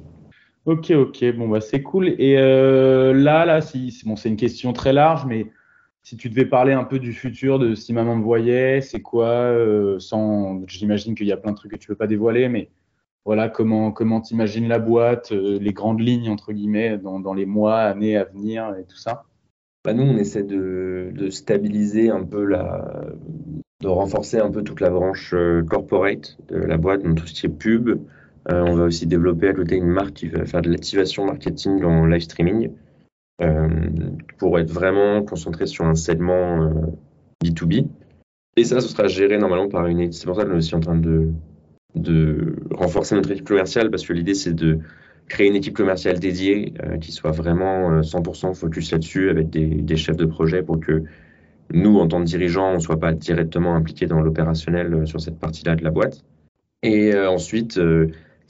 Ok, 0.65 0.91
ok, 0.91 1.25
bon 1.35 1.47
bah 1.47 1.59
c'est 1.59 1.81
cool. 1.81 2.09
Et 2.19 2.37
euh, 2.37 3.13
là, 3.13 3.45
là, 3.45 3.61
si, 3.61 3.99
bon, 4.05 4.15
c'est 4.15 4.29
une 4.29 4.35
question 4.35 4.73
très 4.73 4.93
large, 4.93 5.25
mais 5.25 5.47
si 6.03 6.17
tu 6.17 6.29
devais 6.29 6.45
parler 6.45 6.73
un 6.73 6.83
peu 6.83 6.99
du 6.99 7.13
futur 7.13 7.57
de 7.57 7.73
si 7.73 7.93
maman 7.93 8.15
me 8.15 8.23
voyait, 8.23 8.81
c'est 8.81 9.01
quoi 9.01 9.29
euh, 9.29 9.97
sans, 9.97 10.61
J'imagine 10.67 11.15
qu'il 11.15 11.25
y 11.25 11.31
a 11.31 11.37
plein 11.37 11.51
de 11.51 11.57
trucs 11.57 11.71
que 11.71 11.77
tu 11.77 11.87
peux 11.87 11.95
pas 11.95 12.05
dévoiler, 12.05 12.47
mais 12.47 12.69
voilà 13.25 13.49
comment 13.49 13.91
comment 13.91 14.21
t'imagines 14.21 14.67
la 14.67 14.77
boîte, 14.77 15.31
euh, 15.31 15.57
les 15.59 15.73
grandes 15.73 15.99
lignes 15.99 16.29
entre 16.29 16.53
guillemets 16.53 16.97
dans, 16.99 17.33
les 17.33 17.47
mois, 17.47 17.79
années 17.79 18.15
à 18.15 18.25
venir 18.25 18.75
et 18.79 18.85
tout 18.85 18.97
ça? 18.97 19.23
Bah 19.83 19.93
nous, 19.93 20.03
on 20.03 20.17
essaie 20.17 20.43
de, 20.43 21.11
de, 21.15 21.31
stabiliser 21.31 22.11
un 22.11 22.23
peu 22.23 22.45
la, 22.45 23.03
de 23.79 23.87
renforcer 23.87 24.37
un 24.37 24.51
peu 24.51 24.63
toute 24.63 24.79
la 24.79 24.91
branche 24.91 25.33
corporate 25.67 26.37
de 26.49 26.57
la 26.57 26.77
boîte, 26.77 27.01
dans 27.01 27.15
tout 27.15 27.25
ce 27.25 27.33
qui 27.33 27.47
est 27.47 27.49
pub. 27.49 27.99
On 28.49 28.75
va 28.75 28.85
aussi 28.85 29.05
développer 29.05 29.49
à 29.49 29.53
côté 29.53 29.75
une 29.75 29.87
marque 29.87 30.13
qui 30.13 30.27
va 30.27 30.45
faire 30.45 30.61
de 30.61 30.69
l'activation 30.69 31.25
marketing 31.25 31.83
en 31.83 32.05
live 32.05 32.21
streaming. 32.21 32.71
Euh, 33.41 33.67
pour 34.37 34.59
être 34.59 34.69
vraiment 34.69 35.23
concentré 35.23 35.65
sur 35.65 35.85
un 35.85 35.95
segment 35.95 36.69
B2B. 37.43 37.85
Euh, 37.85 37.87
Et 38.55 38.63
ça, 38.63 38.81
ce 38.81 38.87
sera 38.87 39.07
géré 39.07 39.39
normalement 39.39 39.67
par 39.67 39.87
une 39.87 39.99
équipe. 39.99 40.13
C'est 40.13 40.27
pour 40.27 40.35
ça 40.35 40.45
qu'on 40.45 40.51
est 40.51 40.57
aussi 40.57 40.75
en 40.75 40.79
train 40.79 40.95
de, 40.95 41.31
renforcer 42.71 43.15
notre 43.15 43.31
équipe 43.31 43.47
commerciale 43.47 43.89
parce 43.89 44.05
que 44.05 44.13
l'idée, 44.13 44.35
c'est 44.35 44.53
de 44.53 44.79
créer 45.27 45.47
une 45.47 45.55
équipe 45.55 45.75
commerciale 45.75 46.19
dédiée 46.19 46.73
euh, 46.83 46.97
qui 46.97 47.11
soit 47.11 47.31
vraiment 47.31 48.01
100% 48.01 48.53
focus 48.53 48.91
là-dessus 48.91 49.29
avec 49.29 49.49
des, 49.49 49.65
des, 49.65 49.95
chefs 49.95 50.17
de 50.17 50.25
projet 50.25 50.61
pour 50.61 50.79
que 50.79 51.03
nous, 51.73 51.97
en 51.97 52.07
tant 52.07 52.19
que 52.19 52.25
dirigeants, 52.25 52.71
on 52.71 52.75
ne 52.75 52.79
soit 52.79 52.99
pas 52.99 53.13
directement 53.13 53.75
impliqués 53.75 54.05
dans 54.05 54.21
l'opérationnel 54.21 55.07
sur 55.07 55.19
cette 55.19 55.39
partie-là 55.39 55.75
de 55.75 55.83
la 55.83 55.89
boîte. 55.89 56.23
Et 56.83 57.15
ensuite, 57.17 57.79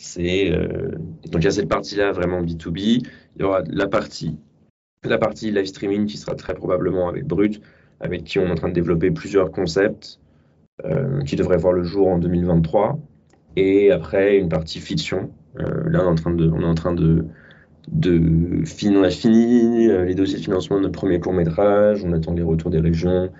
c'est 0.01 0.49
donc 0.49 1.41
il 1.41 1.43
y 1.43 1.47
a 1.47 1.51
cette 1.51 1.69
partie-là 1.69 2.11
vraiment 2.11 2.41
B2B. 2.41 3.05
Il 3.35 3.41
y 3.41 3.43
aura 3.43 3.61
la 3.67 3.87
partie 3.87 4.37
la 5.03 5.17
partie 5.17 5.51
live 5.51 5.65
streaming 5.65 6.05
qui 6.05 6.17
sera 6.17 6.35
très 6.35 6.53
probablement 6.53 7.09
avec 7.09 7.25
Brut, 7.25 7.61
avec 7.99 8.23
qui 8.23 8.39
on 8.39 8.45
est 8.45 8.51
en 8.51 8.55
train 8.55 8.69
de 8.69 8.73
développer 8.73 9.11
plusieurs 9.11 9.51
concepts 9.51 10.19
euh, 10.85 11.23
qui 11.23 11.35
devraient 11.35 11.57
voir 11.57 11.73
le 11.73 11.83
jour 11.83 12.07
en 12.07 12.17
2023. 12.17 12.99
Et 13.55 13.91
après, 13.91 14.37
une 14.37 14.49
partie 14.49 14.79
fiction. 14.79 15.31
Euh, 15.59 15.89
là, 15.89 16.01
on 16.03 16.05
est 16.05 16.07
en 16.07 16.15
train 16.15 16.33
de, 16.33 16.49
on 16.49 16.61
est 16.61 16.65
en 16.65 16.75
train 16.75 16.93
de, 16.93 17.25
de 17.91 18.63
finir, 18.65 18.99
on 18.99 19.03
a 19.03 19.09
fini 19.09 19.89
euh, 19.89 20.05
les 20.05 20.15
dossiers 20.15 20.37
de 20.37 20.43
financement 20.43 20.77
de 20.77 20.83
notre 20.83 20.97
premier 20.97 21.19
court 21.19 21.33
métrage, 21.33 22.03
on 22.05 22.13
attend 22.13 22.33
les 22.33 22.43
retours 22.43 22.69
des 22.69 22.79
régions. 22.79 23.31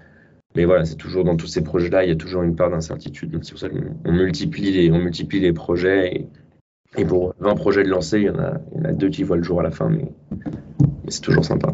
Mais 0.56 0.66
voilà, 0.66 0.84
c'est 0.84 0.96
toujours 0.96 1.24
dans 1.24 1.38
tous 1.38 1.48
ces 1.48 1.64
projets-là, 1.64 2.04
il 2.04 2.10
y 2.10 2.12
a 2.12 2.16
toujours 2.16 2.44
une 2.44 2.56
part 2.56 2.70
d'incertitude. 2.70 3.32
Donc 3.32 3.46
c'est 3.46 3.52
pour 3.52 3.60
ça 3.60 3.70
qu'on 3.70 4.12
multiplie 4.12 4.72
les, 4.72 4.92
on 4.92 4.98
multiplie 4.98 5.40
les 5.40 5.54
projets. 5.54 6.16
Et, 6.16 6.28
et, 6.98 7.06
pour 7.06 7.34
20 7.40 7.56
projets 7.56 7.84
de 7.84 7.90
lancer, 7.90 8.20
il 8.20 8.26
y, 8.26 8.30
en 8.30 8.40
a, 8.40 8.94
deux 8.94 9.10
qui 9.10 9.24
voient 9.24 9.38
le 9.38 9.44
jour 9.44 9.60
à 9.60 9.64
la 9.64 9.72
fin. 9.72 9.90
Mais 9.90 10.12
c'est 11.08 11.22
toujours 11.22 11.46
sympa. 11.46 11.74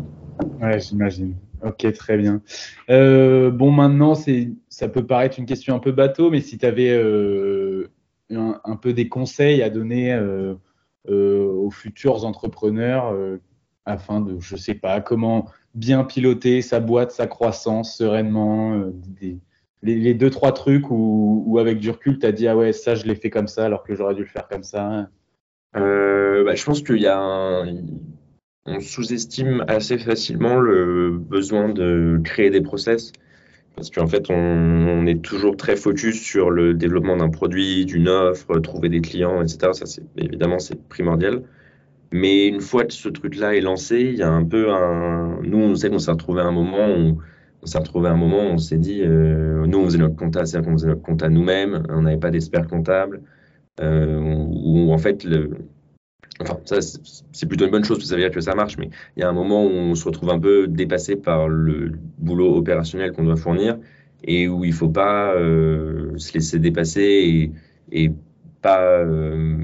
Ouais, 0.62 0.80
j'imagine. 0.80 1.36
Ok, 1.64 1.92
très 1.94 2.18
bien. 2.18 2.42
Euh, 2.90 3.50
bon, 3.50 3.72
maintenant, 3.72 4.14
ça 4.70 4.90
peut 4.90 5.06
paraître 5.06 5.40
une 5.40 5.46
question 5.46 5.76
un 5.76 5.80
peu 5.80 5.92
bateau, 5.92 6.30
mais 6.30 6.42
si 6.42 6.58
tu 6.58 6.66
avais 6.66 6.92
euh, 6.92 7.90
un, 8.30 8.76
peu 8.76 8.94
des 8.94 9.10
conseils 9.10 9.64
à 9.64 9.70
donner 9.70 10.14
euh, 10.14 10.56
aux 11.08 11.72
futurs 11.72 12.26
entrepreneurs 12.26 13.16
afin 13.86 14.22
de, 14.22 14.40
je 14.40 14.56
sais 14.56 14.76
pas, 14.76 15.02
comment 15.02 15.46
bien 15.74 16.04
piloter 16.04 16.62
sa 16.62 16.80
boîte, 16.80 17.12
sa 17.12 17.26
croissance 17.26 17.98
sereinement, 17.98 18.92
les, 19.84 20.14
deux, 20.14 20.30
trois 20.30 20.52
trucs 20.52 20.90
où, 20.90 21.58
avec 21.60 21.80
du 21.80 21.92
recul, 21.92 22.20
tu 22.20 22.26
as 22.26 22.32
dit, 22.32 22.48
ah 22.48 22.58
ouais, 22.58 22.74
ça, 22.74 22.96
je 22.96 23.06
l'ai 23.06 23.16
fait 23.16 23.30
comme 23.30 23.48
ça 23.48 23.66
alors 23.66 23.84
que 23.84 23.96
j'aurais 23.96 24.16
dû 24.16 24.22
le 24.22 24.28
faire 24.28 24.48
comme 24.48 24.64
ça. 24.64 25.10
Bah, 25.74 26.56
je 26.56 26.64
pense 26.64 26.82
qu'il 26.82 27.02
y 27.02 27.08
a 27.08 27.20
un 27.20 27.66
on 28.68 28.82
sous-estime 28.82 29.64
assez 29.68 29.98
facilement 29.98 30.60
le 30.60 31.12
besoin 31.12 31.70
de 31.70 32.20
créer 32.24 32.50
des 32.50 32.62
process 32.62 33.14
parce 33.76 33.92
qu'en 33.92 34.08
fait, 34.08 34.30
on, 34.32 35.06
est 35.06 35.22
toujours 35.22 35.56
très 35.56 35.76
focus 35.76 36.20
sur 36.20 36.50
le 36.50 36.74
développement 36.74 37.16
d'un 37.16 37.30
produit, 37.30 37.86
d'une 37.86 38.10
offre, 38.10 38.60
trouver 38.60 38.90
des 38.90 39.02
clients, 39.02 39.42
etc. 39.42 39.70
Ça, 39.74 39.86
c'est 39.86 40.04
évidemment, 40.18 40.58
c'est 40.58 40.82
primordial. 40.90 41.44
Mais 42.12 42.48
une 42.48 42.60
fois 42.60 42.86
que 42.86 42.94
ce 42.94 43.08
truc-là 43.08 43.56
est 43.56 43.62
lancé, 43.62 44.02
il 44.02 44.16
y 44.16 44.24
a 44.24 44.32
un 44.32 44.44
peu 44.44 44.72
un. 44.72 45.40
Nous, 45.44 45.60
on 45.60 45.76
sait 45.76 45.90
qu'on 45.92 46.00
s'est 46.00 46.10
retrouvé 46.10 46.42
à 46.42 46.46
un 46.46 46.52
moment 46.52 46.90
où 46.90 47.20
on 47.68 47.70
s'est 47.70 47.80
retrouvé 47.80 48.08
à 48.08 48.14
un 48.14 48.18
moment 48.18 48.44
où 48.44 48.54
on 48.54 48.58
s'est 48.58 48.78
dit, 48.78 49.02
euh, 49.02 49.66
nous, 49.68 49.78
on 49.78 49.84
faisait 49.84 49.98
notre 49.98 50.16
compta, 50.16 50.46
c'est-à-dire 50.46 50.70
qu'on 50.70 50.78
faisait 50.78 50.88
notre 50.88 51.02
compta 51.02 51.28
nous-mêmes, 51.28 51.84
on 51.90 52.04
n'avait 52.04 52.16
pas 52.16 52.32
d'expert 52.32 52.66
comptable, 52.66 53.24
euh, 53.82 54.22
où 54.22 54.90
en 54.94 54.98
fait, 54.98 55.28
ça, 56.64 56.78
c'est 57.34 57.46
plutôt 57.46 57.66
une 57.66 57.72
bonne 57.72 57.84
chose, 57.84 57.98
parce 57.98 58.06
que 58.06 58.10
ça 58.10 58.16
veut 58.16 58.22
dire 58.22 58.32
que 58.32 58.40
ça 58.40 58.56
marche, 58.56 58.78
mais 58.78 58.90
il 59.18 59.20
y 59.20 59.24
a 59.24 59.28
un 59.28 59.34
moment 59.34 59.66
où 59.66 59.70
on 59.70 59.96
se 59.96 60.06
retrouve 60.06 60.30
un 60.30 60.40
peu 60.40 60.70
dépassé 60.70 61.18
par 61.18 61.50
le 61.50 62.00
boulot 62.20 62.56
opérationnel 62.56 63.12
qu'on 63.12 63.26
doit 63.26 63.36
fournir 63.36 63.78
et 64.24 64.48
où 64.48 64.64
il 64.64 64.70
ne 64.70 64.76
faut 64.76 64.90
pas 64.90 65.34
euh, 65.34 66.18
se 66.18 66.34
laisser 66.36 66.60
dépasser 66.60 67.52
et, 67.92 68.12
pas 68.62 69.06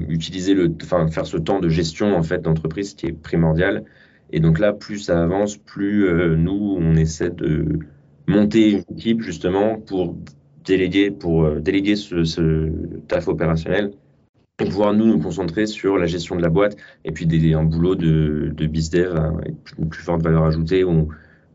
utiliser 0.08 0.54
le, 0.54 0.72
faire 1.10 1.26
ce 1.26 1.36
temps 1.36 1.58
de 1.58 1.68
gestion 1.68 2.16
en 2.16 2.22
fait 2.22 2.40
d'entreprise 2.42 2.94
qui 2.94 3.06
est 3.06 3.12
primordial. 3.12 3.84
Et 4.30 4.38
donc 4.38 4.60
là, 4.60 4.72
plus 4.72 4.98
ça 5.00 5.20
avance, 5.20 5.56
plus 5.56 6.08
nous, 6.36 6.76
on 6.78 6.94
essaie 6.94 7.30
de 7.30 7.80
monter 8.26 8.70
une 8.72 8.84
équipe 8.96 9.22
justement 9.22 9.78
pour 9.78 10.16
déléguer, 10.64 11.10
pour 11.10 11.50
déléguer 11.60 11.96
ce, 11.96 12.24
ce 12.24 12.70
taf 13.08 13.28
opérationnel 13.28 13.92
et 14.60 14.64
pouvoir 14.64 14.94
nous 14.94 15.06
nous 15.06 15.18
concentrer 15.18 15.66
sur 15.66 15.98
la 15.98 16.06
gestion 16.06 16.36
de 16.36 16.42
la 16.42 16.48
boîte 16.48 16.76
et 17.04 17.12
puis 17.12 17.26
des, 17.26 17.54
un 17.54 17.64
boulot 17.64 17.96
de, 17.96 18.52
de 18.54 18.66
bizdev 18.66 19.16
avec 19.16 19.54
une 19.78 19.88
plus 19.88 20.02
forte 20.02 20.22
valeur 20.22 20.44
ajoutée 20.44 20.84
où 20.84 21.08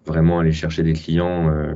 vraiment 0.06 0.40
aller 0.40 0.52
chercher 0.52 0.84
des 0.84 0.94
clients 0.94 1.50
euh, 1.50 1.74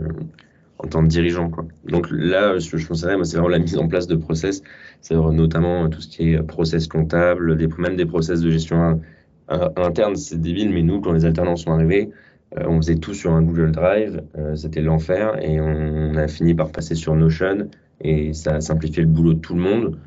en 0.79 0.88
tant 0.88 1.01
que 1.01 1.08
dirigeant. 1.08 1.49
Quoi. 1.49 1.65
Donc 1.86 2.08
là, 2.12 2.60
ce 2.60 2.69
que 2.69 2.77
je 2.77 2.88
conseillerais, 2.88 3.23
c'est 3.23 3.38
vraiment 3.38 3.49
la 3.49 3.60
mise 3.60 3.77
en 3.77 3.88
place 3.88 4.08
de 4.08 4.15
process, 4.15 4.62
c'est 5.01 5.15
notamment 5.15 5.88
tout 5.89 6.01
ce 6.01 6.08
qui 6.08 6.34
est 6.34 6.43
process 6.43 6.88
comptable, 6.88 7.56
des, 7.58 7.67
même 7.77 7.95
des 7.95 8.06
process 8.06 8.41
de 8.41 8.49
gestion 8.49 9.01
interne, 9.47 10.15
c'est 10.15 10.41
débile, 10.41 10.71
mais 10.71 10.82
nous, 10.82 10.99
quand 11.01 11.12
les 11.12 11.25
alternants 11.25 11.56
sont 11.56 11.71
arrivés, 11.71 12.10
euh, 12.10 12.33
on 12.56 12.78
faisait 12.78 12.96
tout 12.96 13.13
sur 13.13 13.34
un 13.34 13.42
Google 13.42 13.72
Drive, 13.72 14.24
euh, 14.38 14.56
c'était 14.56 14.82
l'enfer, 14.82 15.42
et 15.42 15.60
on, 15.60 16.16
a 16.16 16.28
fini 16.28 16.54
par 16.54 16.72
passer 16.72 16.96
sur 16.96 17.16
Notion, 17.16 17.70
et 18.02 18.34
ça 18.34 18.56
a 18.56 18.62
simplifié 18.62 19.02
le 19.04 19.10
boulot 19.10 19.34
de 19.34 19.39
tout 19.39 19.56
le 19.56 19.62
monde. 19.62 19.98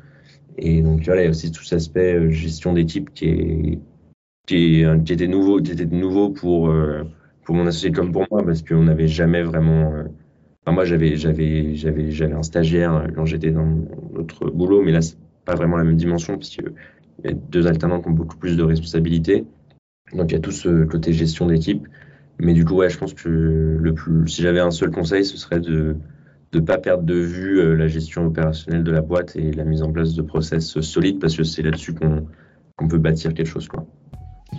Et 0.57 0.81
donc, 0.81 1.01
il 1.05 1.07
y 1.07 1.25
a 1.25 1.29
aussi 1.29 1.51
tout 1.51 1.63
cet 1.63 1.77
aspect 1.77 2.15
euh, 2.15 2.29
gestion 2.31 2.73
d'équipe 2.73 3.13
qui, 3.13 3.79
qui, 4.47 4.83
était 5.09 5.27
nouveau, 5.27 5.61
qui 5.61 5.71
était 5.71 5.85
nouveau 5.85 6.29
pour, 6.29 6.69
euh, 6.69 7.03
pour 7.43 7.55
mon 7.55 7.67
associé 7.67 7.91
comme 7.91 8.11
pour 8.11 8.25
moi, 8.31 8.43
parce 8.43 8.63
qu'on 8.63 8.83
n'avait 8.83 9.07
jamais 9.07 9.43
vraiment. 9.43 9.93
Euh, 9.93 10.03
enfin, 10.65 10.73
moi, 10.73 10.85
j'avais, 10.85 11.15
j'avais, 11.15 11.75
j'avais, 11.75 12.11
j'avais 12.11 12.33
un 12.33 12.43
stagiaire 12.43 13.07
quand 13.15 13.25
j'étais 13.25 13.51
dans 13.51 13.67
notre 14.13 14.49
boulot, 14.49 14.81
mais 14.81 14.91
là, 14.91 15.01
c'est 15.01 15.17
pas 15.45 15.55
vraiment 15.55 15.77
la 15.77 15.83
même 15.83 15.97
dimension, 15.97 16.37
parce 16.37 16.49
qu'il 16.49 16.73
y 17.23 17.27
a 17.27 17.33
deux 17.33 17.67
alternants 17.67 18.01
qui 18.01 18.07
ont 18.07 18.13
beaucoup 18.13 18.37
plus 18.37 18.57
de 18.57 18.63
responsabilités. 18.63 19.45
Donc, 20.13 20.31
il 20.31 20.35
y 20.35 20.37
a 20.37 20.41
tout 20.41 20.51
ce 20.51 20.85
côté 20.85 21.13
gestion 21.13 21.45
d'équipe. 21.45 21.87
Mais 22.39 22.53
du 22.53 22.65
coup, 22.65 22.75
ouais, 22.75 22.89
je 22.89 22.97
pense 22.97 23.13
que 23.13 23.29
le 23.29 23.93
plus, 23.93 24.27
si 24.27 24.41
j'avais 24.41 24.59
un 24.59 24.71
seul 24.71 24.91
conseil, 24.91 25.25
ce 25.25 25.37
serait 25.37 25.59
de 25.59 25.95
ne 26.53 26.59
pas 26.59 26.77
perdre 26.77 27.03
de 27.03 27.15
vue 27.15 27.59
euh, 27.59 27.75
la 27.75 27.87
gestion 27.87 28.25
opérationnelle 28.25 28.83
de 28.83 28.91
la 28.91 29.01
boîte 29.01 29.35
et 29.35 29.51
la 29.51 29.63
mise 29.63 29.83
en 29.83 29.91
place 29.91 30.13
de 30.13 30.21
process 30.21 30.79
solides 30.81 31.19
parce 31.19 31.35
que 31.35 31.43
c'est 31.43 31.61
là-dessus 31.61 31.93
qu'on 31.93 32.87
peut 32.87 32.97
bâtir 32.97 33.33
quelque 33.33 33.47
chose. 33.47 33.67
Quoi. 33.67 33.85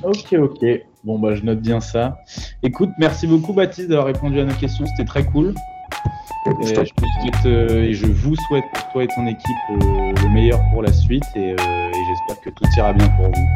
Ok, 0.02 0.34
ok. 0.34 0.64
Bon, 1.04 1.18
bah, 1.18 1.34
je 1.34 1.42
note 1.42 1.60
bien 1.60 1.80
ça. 1.80 2.18
Écoute, 2.62 2.90
merci 2.98 3.26
beaucoup 3.26 3.52
Baptiste 3.52 3.88
d'avoir 3.88 4.06
répondu 4.06 4.40
à 4.40 4.44
nos 4.44 4.54
questions, 4.54 4.84
c'était 4.86 5.06
très 5.06 5.24
cool. 5.24 5.54
Et 6.62 6.66
je, 6.66 6.74
te 6.74 6.84
souhaite, 6.84 7.46
euh, 7.46 7.82
et 7.82 7.92
je 7.92 8.06
vous 8.06 8.34
souhaite 8.48 8.64
pour 8.72 8.92
toi 8.92 9.04
et 9.04 9.08
ton 9.08 9.26
équipe 9.26 9.56
euh, 9.70 10.12
le 10.22 10.28
meilleur 10.30 10.60
pour 10.72 10.82
la 10.82 10.92
suite 10.92 11.24
et, 11.34 11.52
euh, 11.52 11.54
et 11.54 12.04
j'espère 12.08 12.42
que 12.42 12.50
tout 12.50 12.64
ira 12.76 12.92
bien 12.92 13.08
pour 13.08 13.26
vous. 13.26 13.46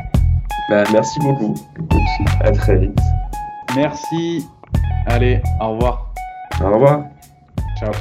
Bah, 0.69 0.85
merci 0.93 1.19
beaucoup. 1.21 1.55
À 2.41 2.51
très 2.53 2.79
vite. 2.79 2.99
Merci. 3.77 4.47
Allez, 5.07 5.41
au 5.61 5.73
revoir. 5.73 6.13
Au 6.61 6.73
revoir. 6.73 7.05
Ciao. 7.79 7.93